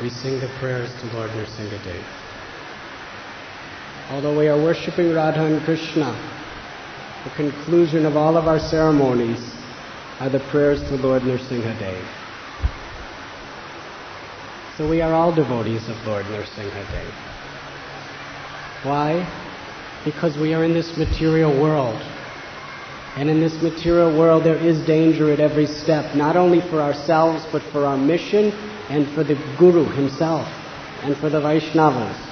we 0.00 0.08
sing 0.08 0.40
the 0.40 0.48
prayers 0.58 0.90
to 1.02 1.06
Lord 1.14 1.30
Nrsimhadev. 1.32 2.02
Although 4.10 4.38
we 4.38 4.48
are 4.48 4.56
worshipping 4.56 5.12
Radha 5.12 5.44
and 5.44 5.62
Krishna, 5.64 6.39
the 7.24 7.30
conclusion 7.36 8.06
of 8.06 8.16
all 8.16 8.36
of 8.36 8.48
our 8.48 8.58
ceremonies 8.58 9.40
are 10.20 10.30
the 10.30 10.40
prayers 10.50 10.80
to 10.84 10.96
Lord 10.96 11.22
Nrsimhadev. 11.22 12.02
So 14.78 14.88
we 14.88 15.02
are 15.02 15.12
all 15.12 15.34
devotees 15.34 15.86
of 15.90 15.96
Lord 16.06 16.24
Nrsimhadev. 16.26 17.12
Why? 18.84 19.28
Because 20.04 20.38
we 20.38 20.54
are 20.54 20.64
in 20.64 20.72
this 20.72 20.96
material 20.96 21.52
world. 21.60 22.00
And 23.16 23.28
in 23.28 23.40
this 23.40 23.60
material 23.60 24.16
world, 24.16 24.44
there 24.44 24.56
is 24.56 24.80
danger 24.86 25.30
at 25.30 25.40
every 25.40 25.66
step, 25.66 26.14
not 26.14 26.36
only 26.36 26.62
for 26.70 26.80
ourselves, 26.80 27.44
but 27.52 27.62
for 27.64 27.84
our 27.84 27.98
mission 27.98 28.52
and 28.88 29.06
for 29.14 29.24
the 29.24 29.34
Guru 29.58 29.84
himself 29.84 30.46
and 31.02 31.14
for 31.18 31.28
the 31.28 31.40
Vaishnavas. 31.40 32.29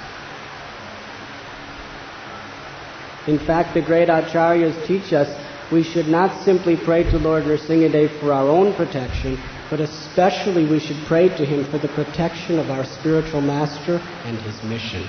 In 3.27 3.39
fact, 3.39 3.73
the 3.73 3.81
great 3.81 4.07
acharyas 4.09 4.87
teach 4.87 5.13
us 5.13 5.29
we 5.71 5.83
should 5.83 6.07
not 6.07 6.43
simply 6.43 6.75
pray 6.77 7.03
to 7.03 7.19
Lord 7.19 7.43
Nrsimhadev 7.43 8.19
for 8.19 8.33
our 8.33 8.47
own 8.47 8.73
protection, 8.73 9.39
but 9.69 9.79
especially 9.79 10.65
we 10.65 10.79
should 10.79 10.97
pray 11.05 11.29
to 11.29 11.45
him 11.45 11.63
for 11.69 11.77
the 11.77 11.89
protection 11.89 12.57
of 12.57 12.71
our 12.71 12.83
spiritual 12.83 13.41
master 13.41 13.97
and 14.25 14.37
his 14.39 14.63
mission. 14.63 15.07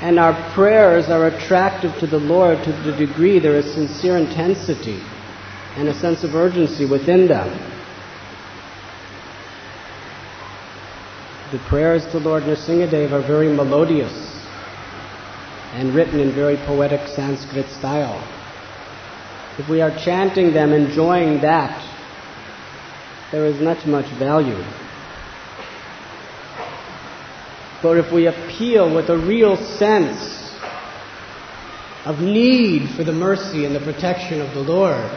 And 0.00 0.18
our 0.18 0.52
prayers 0.52 1.08
are 1.08 1.28
attractive 1.28 1.96
to 2.00 2.06
the 2.06 2.18
Lord 2.18 2.62
to 2.64 2.72
the 2.72 2.92
degree 2.96 3.38
there 3.38 3.56
is 3.56 3.72
sincere 3.72 4.18
intensity 4.18 5.00
and 5.76 5.88
a 5.88 5.94
sense 5.94 6.22
of 6.22 6.34
urgency 6.34 6.84
within 6.84 7.26
them. 7.26 7.48
The 11.52 11.58
prayers 11.68 12.04
to 12.06 12.18
Lord 12.18 12.44
Nrsimhadev 12.44 13.12
are 13.12 13.26
very 13.26 13.48
melodious 13.52 14.12
and 15.74 15.94
written 15.94 16.20
in 16.20 16.32
very 16.32 16.56
poetic 16.56 17.06
Sanskrit 17.08 17.68
style. 17.70 18.22
If 19.58 19.68
we 19.68 19.80
are 19.80 19.90
chanting 20.04 20.52
them, 20.52 20.72
enjoying 20.72 21.40
that, 21.42 21.80
there 23.32 23.46
is 23.46 23.60
not 23.60 23.86
much 23.86 24.06
value. 24.18 24.64
But 27.82 27.98
if 27.98 28.12
we 28.12 28.26
appeal 28.26 28.94
with 28.94 29.10
a 29.10 29.18
real 29.18 29.56
sense 29.56 30.52
of 32.04 32.20
need 32.20 32.90
for 32.90 33.04
the 33.04 33.12
mercy 33.12 33.64
and 33.64 33.74
the 33.74 33.80
protection 33.80 34.40
of 34.40 34.54
the 34.54 34.60
Lord, 34.60 35.10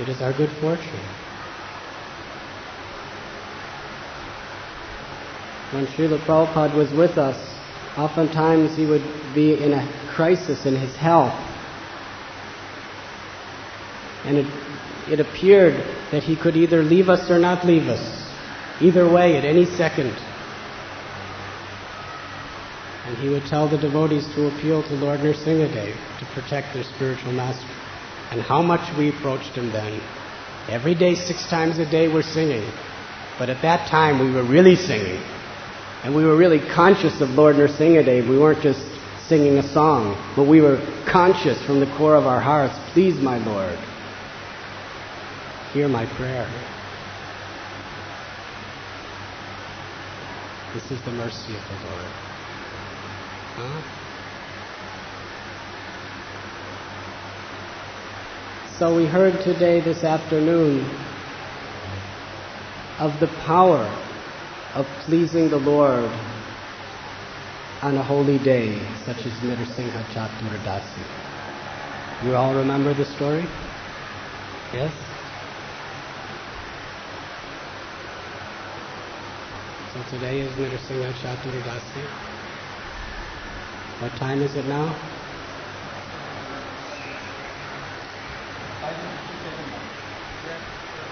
it 0.00 0.08
is 0.08 0.20
our 0.20 0.32
good 0.32 0.50
fortune. 0.60 1.00
when 5.72 5.86
Srila 5.88 6.18
Prabhupada 6.20 6.74
was 6.74 6.92
with 6.92 7.18
us, 7.18 7.36
oftentimes 7.98 8.76
he 8.76 8.86
would 8.86 9.02
be 9.34 9.62
in 9.62 9.72
a 9.72 10.12
crisis 10.14 10.64
in 10.64 10.76
his 10.76 10.94
health. 10.96 11.34
And 14.24 14.38
it, 14.38 14.46
it 15.10 15.20
appeared 15.20 15.74
that 16.12 16.22
he 16.22 16.36
could 16.36 16.56
either 16.56 16.82
leave 16.82 17.08
us 17.08 17.30
or 17.30 17.38
not 17.38 17.66
leave 17.66 17.88
us. 17.88 18.24
Either 18.80 19.10
way, 19.10 19.36
at 19.36 19.44
any 19.44 19.64
second. 19.64 20.16
And 23.06 23.16
he 23.18 23.28
would 23.28 23.44
tell 23.46 23.68
the 23.68 23.78
devotees 23.78 24.26
to 24.34 24.48
appeal 24.48 24.82
to 24.82 24.94
Lord 24.94 25.20
Nrsingadev 25.20 25.94
to 26.18 26.26
protect 26.34 26.74
their 26.74 26.84
spiritual 26.84 27.32
master. 27.32 27.85
And 28.30 28.40
how 28.40 28.62
much 28.62 28.96
we 28.96 29.10
approached 29.10 29.54
him 29.54 29.70
then. 29.70 30.00
Every 30.68 30.94
day, 30.94 31.14
six 31.14 31.48
times 31.48 31.78
a 31.78 31.88
day, 31.88 32.12
we're 32.12 32.22
singing. 32.22 32.68
But 33.38 33.50
at 33.50 33.62
that 33.62 33.88
time, 33.88 34.18
we 34.18 34.32
were 34.32 34.42
really 34.42 34.76
singing. 34.76 35.22
And 36.02 36.14
we 36.14 36.24
were 36.24 36.36
really 36.36 36.60
conscious 36.74 37.20
of 37.20 37.30
Lord 37.30 37.56
Nrsingadev. 37.56 38.28
We 38.28 38.38
weren't 38.38 38.62
just 38.62 38.84
singing 39.28 39.58
a 39.58 39.72
song, 39.72 40.14
but 40.36 40.44
we 40.44 40.60
were 40.60 40.78
conscious 41.10 41.60
from 41.66 41.80
the 41.80 41.86
core 41.96 42.14
of 42.14 42.26
our 42.26 42.40
hearts, 42.40 42.74
please, 42.92 43.16
my 43.16 43.38
Lord, 43.38 43.78
hear 45.72 45.88
my 45.88 46.06
prayer. 46.16 46.46
This 50.74 50.90
is 50.90 51.04
the 51.04 51.12
mercy 51.12 51.56
of 51.56 51.62
the 51.68 51.90
Lord. 51.90 52.06
Huh? 53.56 54.05
So 58.78 58.94
we 58.94 59.06
heard 59.06 59.40
today, 59.40 59.80
this 59.80 60.04
afternoon, 60.04 60.84
of 62.98 63.18
the 63.20 63.28
power 63.46 63.84
of 64.74 64.86
pleasing 65.06 65.48
the 65.48 65.56
Lord 65.56 66.10
on 67.80 67.96
a 67.96 68.02
holy 68.02 68.38
day, 68.38 68.78
such 69.06 69.24
as 69.24 69.32
Nrsimha 69.40 70.04
Chaturdasi. 70.12 71.06
You 72.26 72.36
all 72.36 72.54
remember 72.54 72.92
the 72.92 73.06
story? 73.06 73.46
Yes? 74.74 74.92
So 79.94 80.02
today 80.10 80.40
is 80.40 80.52
Nrsimha 80.52 81.14
Chaturdasi. 81.14 82.04
What 84.02 84.12
time 84.16 84.42
is 84.42 84.54
it 84.54 84.66
now? 84.66 84.94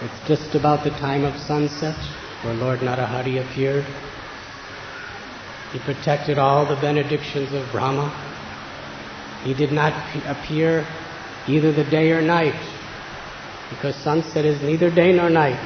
It's 0.04 0.28
just 0.28 0.54
about 0.54 0.84
the 0.84 0.90
time 0.90 1.24
of 1.24 1.34
sunset 1.40 1.96
where 2.44 2.52
Lord 2.52 2.80
Narahari 2.80 3.40
appeared. 3.40 3.86
He 5.72 5.78
protected 5.78 6.38
all 6.38 6.66
the 6.66 6.78
benedictions 6.78 7.54
of 7.54 7.66
Brahma. 7.72 8.10
He 9.44 9.54
did 9.54 9.72
not 9.72 9.94
appear 10.26 10.86
either 11.48 11.72
the 11.72 11.84
day 11.84 12.10
or 12.10 12.20
night 12.20 12.54
because 13.70 13.96
sunset 13.96 14.44
is 14.44 14.60
neither 14.60 14.94
day 14.94 15.10
nor 15.14 15.30
night. 15.30 15.64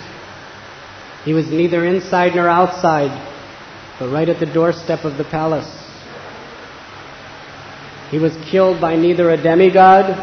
He 1.24 1.32
was 1.32 1.49
neither 1.49 1.84
inside 1.84 2.36
nor 2.36 2.49
outside, 2.49 3.11
but 3.99 4.09
right 4.12 4.28
at 4.28 4.39
the 4.39 4.47
doorstep 4.47 5.05
of 5.05 5.18
the 5.18 5.24
palace. 5.24 5.68
He 8.12 8.18
was 8.18 8.36
killed 8.49 8.80
by 8.80 8.95
neither 8.95 9.30
a 9.30 9.36
demigod 9.36 10.14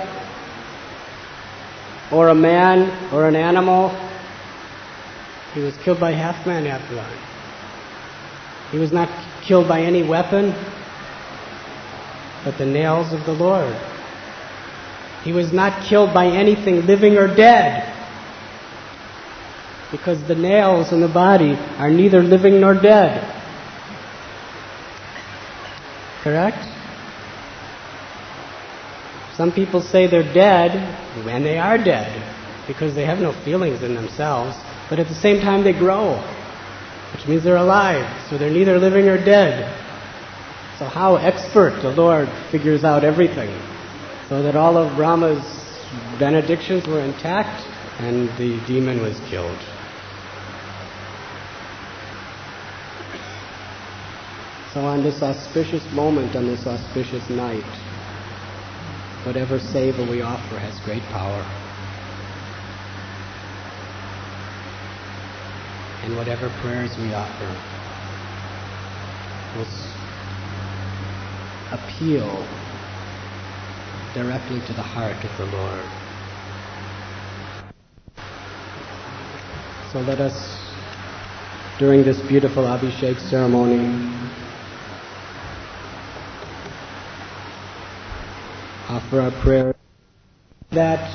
or 2.14 2.30
a 2.30 2.36
man 2.36 3.12
or 3.14 3.28
an 3.28 3.36
animal. 3.36 4.05
He 5.56 5.62
was 5.62 5.76
killed 5.78 6.02
by 6.02 6.12
half 6.12 6.46
man, 6.46 6.66
half 6.66 6.88
God. 6.92 7.18
He 8.72 8.78
was 8.78 8.92
not 8.92 9.10
killed 9.42 9.70
by 9.70 9.84
any 9.84 10.04
weapon, 10.04 10.52
but 12.44 12.58
the 12.58 12.66
nails 12.66 13.14
of 13.14 13.26
the 13.26 13.32
Lord. 13.32 13.74
He 15.24 15.32
was 15.32 15.54
not 15.54 15.88
killed 15.88 16.14
by 16.14 16.28
anything 16.28 16.86
living 16.86 17.18
or 17.18 17.34
dead, 17.34 17.92
because 19.92 20.22
the 20.28 20.36
nails 20.36 20.92
in 20.92 21.00
the 21.00 21.08
body 21.08 21.54
are 21.78 21.90
neither 21.90 22.22
living 22.22 22.60
nor 22.60 22.74
dead. 22.74 23.24
Correct? 26.22 26.58
Some 29.38 29.54
people 29.54 29.82
say 29.82 30.08
they're 30.08 30.34
dead 30.34 31.26
when 31.26 31.44
they 31.44 31.58
are 31.58 31.78
dead 31.78 32.12
because 32.68 32.94
they 32.94 33.06
have 33.06 33.20
no 33.20 33.32
feelings 33.32 33.84
in 33.84 33.96
themselves, 33.96 34.58
but 34.90 35.00
at 35.00 35.08
the 35.08 35.16
same 35.16 35.42
time 35.42 35.64
they 35.64 35.74
grow, 35.74 36.18
which 37.14 37.28
means 37.28 37.44
they're 37.44 37.56
alive, 37.56 38.30
so 38.30 38.38
they're 38.38 38.52
neither 38.52 38.78
living 38.80 39.08
or 39.08 39.18
dead. 39.18 39.82
So, 40.78 40.86
how 40.86 41.16
expert 41.16 41.82
the 41.82 41.92
Lord 41.92 42.28
figures 42.52 42.84
out 42.84 43.06
everything 43.06 43.58
so 44.28 44.44
that 44.44 44.56
all 44.56 44.78
of 44.78 44.96
Brahma's 44.98 45.44
benedictions 46.20 46.86
were 46.86 47.00
intact 47.00 47.66
and 48.00 48.28
the 48.38 48.60
demon 48.68 49.02
was 49.02 49.18
killed. 49.30 49.58
So, 54.74 54.82
on 54.82 55.04
this 55.04 55.22
auspicious 55.22 55.90
moment, 55.94 56.36
on 56.36 56.46
this 56.46 56.68
auspicious 56.68 57.30
night, 57.30 57.64
whatever 59.26 59.58
seva 59.58 60.10
we 60.10 60.22
offer 60.22 60.60
has 60.60 60.78
great 60.82 61.04
power. 61.04 61.65
And 66.06 66.16
whatever 66.16 66.52
prayers 66.62 66.96
we 67.00 67.14
offer 67.14 67.60
will 69.56 69.66
appeal 71.72 72.48
directly 74.14 74.60
to 74.68 74.74
the 74.74 74.84
heart 74.84 75.24
of 75.24 75.36
the 75.38 75.46
Lord. 75.46 75.84
So 79.92 80.02
let 80.02 80.20
us, 80.20 80.60
during 81.80 82.04
this 82.04 82.20
beautiful 82.20 82.66
Abhishek 82.66 83.20
ceremony, 83.20 83.88
offer 88.90 89.22
our 89.22 89.32
prayer 89.42 89.76
that 90.70 91.10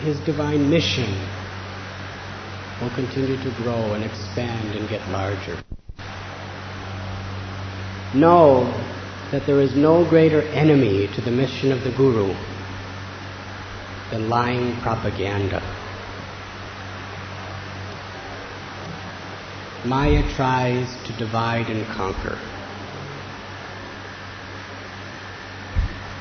His 0.00 0.18
divine 0.20 0.70
mission 0.70 1.28
will 2.82 2.90
continue 2.90 3.36
to 3.42 3.50
grow 3.62 3.94
and 3.94 4.04
expand 4.04 4.74
and 4.74 4.88
get 4.88 5.06
larger. 5.08 5.62
Know 8.14 8.64
that 9.30 9.46
there 9.46 9.60
is 9.60 9.74
no 9.74 10.04
greater 10.04 10.42
enemy 10.42 11.08
to 11.14 11.20
the 11.20 11.30
mission 11.30 11.72
of 11.72 11.82
the 11.84 11.92
Guru 11.92 12.34
than 14.10 14.28
lying 14.28 14.76
propaganda. 14.80 15.60
Maya 19.86 20.22
tries 20.34 20.94
to 21.06 21.12
divide 21.14 21.68
and 21.68 21.86
conquer. 21.86 22.38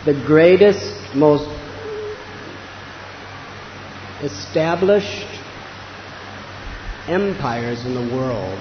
the 0.06 0.14
greatest, 0.14 1.14
most 1.14 1.48
established 4.24 5.41
empires 7.12 7.86
in 7.86 7.94
the 7.94 8.16
world 8.16 8.60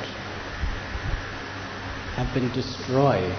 have 2.17 2.33
been 2.35 2.51
destroyed 2.53 3.37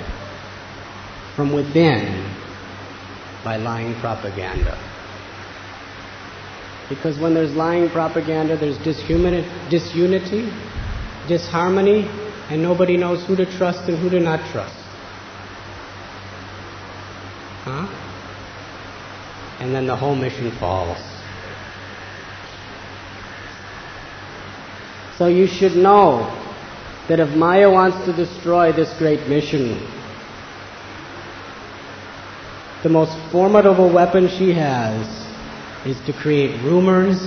from 1.36 1.52
within 1.52 2.34
by 3.44 3.58
lying 3.58 3.94
propaganda. 3.96 4.78
Because 6.90 7.18
when 7.20 7.34
there's 7.34 7.54
lying 7.54 7.90
propaganda, 7.90 8.58
there's 8.58 8.78
disunity, 8.80 10.52
disharmony, 11.28 12.08
and 12.50 12.62
nobody 12.62 12.98
knows 12.98 13.26
who 13.26 13.36
to 13.36 13.46
trust 13.58 13.88
and 13.88 13.98
who 13.98 14.10
to 14.10 14.20
not 14.20 14.40
trust. 14.52 14.76
Huh? 17.64 17.88
And 19.60 19.74
then 19.74 19.88
the 19.88 19.96
whole 19.96 20.16
mission 20.16 20.52
falls. 20.52 20.98
So 25.22 25.28
you 25.28 25.46
should 25.46 25.76
know 25.76 26.26
that 27.08 27.20
if 27.20 27.30
Maya 27.38 27.70
wants 27.70 28.04
to 28.08 28.12
destroy 28.12 28.72
this 28.72 28.92
great 28.98 29.30
mission, 29.30 29.80
the 32.82 32.90
most 32.90 33.16
formidable 33.32 33.94
weapon 33.94 34.28
she 34.28 34.52
has 34.54 35.06
is 35.86 36.04
to 36.08 36.14
create 36.14 36.60
rumors, 36.64 37.20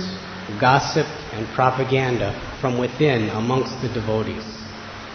gossip, 0.59 1.07
and 1.31 1.47
propaganda 1.55 2.37
from 2.59 2.77
within 2.77 3.29
amongst 3.29 3.81
the 3.81 3.87
devotees, 3.87 4.43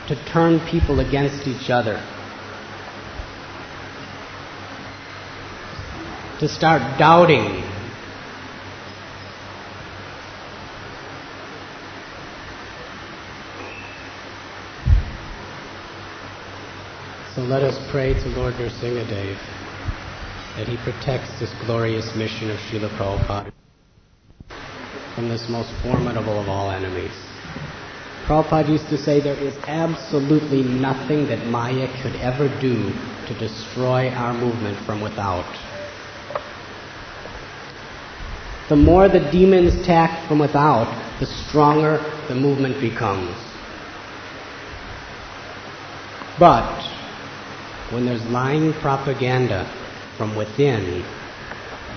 to 0.09 0.17
turn 0.25 0.59
people 0.61 1.01
against 1.01 1.47
each 1.47 1.69
other 1.69 2.03
to 6.39 6.49
start 6.49 6.99
doubting. 6.99 7.70
So 17.41 17.47
let 17.47 17.63
us 17.63 17.79
pray 17.91 18.13
to 18.13 18.29
Lord 18.37 18.53
Nrsingadev 18.57 19.39
that 20.57 20.69
he 20.69 20.77
protects 20.85 21.41
this 21.41 21.51
glorious 21.65 22.15
mission 22.15 22.51
of 22.51 22.59
Srila 22.59 22.91
Prabhupada 22.99 23.51
from 25.15 25.31
this 25.31 25.49
most 25.49 25.73
formidable 25.83 26.39
of 26.39 26.51
all 26.51 26.71
enemies. 26.71 27.15
Prabhupada 28.27 28.69
used 28.69 28.91
to 28.91 28.99
say 28.99 29.21
there 29.21 29.41
is 29.41 29.57
absolutely 29.67 30.63
nothing 30.63 31.29
that 31.29 31.47
Maya 31.47 31.89
could 32.03 32.15
ever 32.17 32.47
do 32.61 32.93
to 33.29 33.39
destroy 33.39 34.11
our 34.11 34.35
movement 34.35 34.77
from 34.85 35.01
without. 35.01 35.51
The 38.69 38.77
more 38.77 39.09
the 39.09 39.31
demons 39.33 39.77
attack 39.77 40.29
from 40.29 40.41
without, 40.41 40.93
the 41.21 41.27
stronger 41.27 42.05
the 42.29 42.35
movement 42.35 42.83
becomes. 42.83 43.35
But 46.39 46.90
when 47.91 48.07
there's 48.07 48.25
lying 48.27 48.73
propaganda 48.75 49.71
from 50.17 50.37
within, 50.37 51.05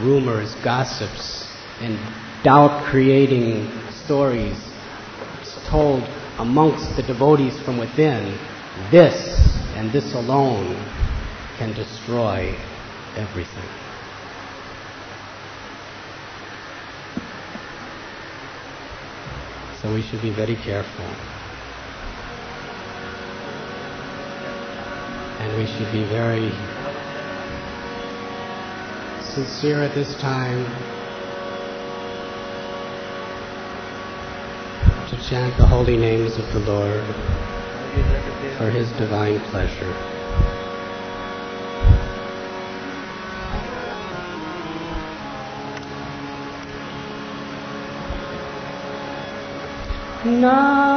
rumors, 0.02 0.56
gossips, 0.64 1.48
and 1.80 1.98
doubt 2.44 2.86
creating 2.86 3.72
stories 4.06 4.58
told 5.74 6.04
amongst 6.38 6.96
the 6.96 7.04
devotees 7.04 7.60
from 7.62 7.78
within, 7.78 8.38
this 8.91 9.16
and 9.76 9.91
this 9.91 10.14
alone 10.14 10.76
can 11.58 11.74
destroy 11.74 12.56
everything. 13.16 13.70
So 19.82 19.94
we 19.94 20.02
should 20.02 20.22
be 20.22 20.32
very 20.32 20.56
careful. 20.56 21.06
And 25.44 25.58
we 25.58 25.66
should 25.66 25.91
be 25.91 26.06
very 26.06 26.54
sincere 29.20 29.84
at 29.84 29.94
this 29.94 30.16
time 30.16 30.66
to 35.10 35.18
chant 35.28 35.58
the 35.58 35.68
holy 35.68 35.98
names 35.98 36.38
of 36.38 36.48
the 36.54 36.60
Lord 36.60 37.04
for 38.58 38.70
his 38.70 38.89
divine 38.94 39.41
pleasure. 39.52 39.94
Namaste 50.24 50.93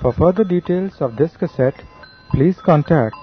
For 0.00 0.12
further 0.14 0.44
details 0.44 0.92
of 1.00 1.16
this 1.16 1.36
cassette, 1.36 1.82
please 2.30 2.56
contact 2.64 3.16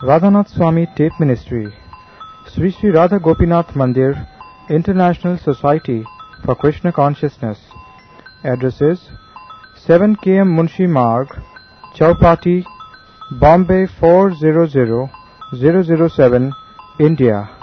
Radhanath 0.00 0.48
Swami 0.48 0.86
Tape 0.96 1.12
Ministry, 1.20 1.66
Sri 2.48 2.70
Sri 2.72 2.90
Radha 2.90 3.20
Gopinath 3.20 3.74
Mandir, 3.74 4.26
International 4.70 5.36
Society 5.36 6.02
for 6.42 6.54
Krishna 6.54 6.90
Consciousness. 6.90 7.58
Addresses 8.44 9.10
7 9.76 10.16
K.M. 10.24 10.56
Munshi 10.56 10.88
Marg, 10.88 11.28
Chowpatty, 11.96 12.64
Bombay 13.32 13.86
400007, 14.00 16.52
India. 16.98 17.61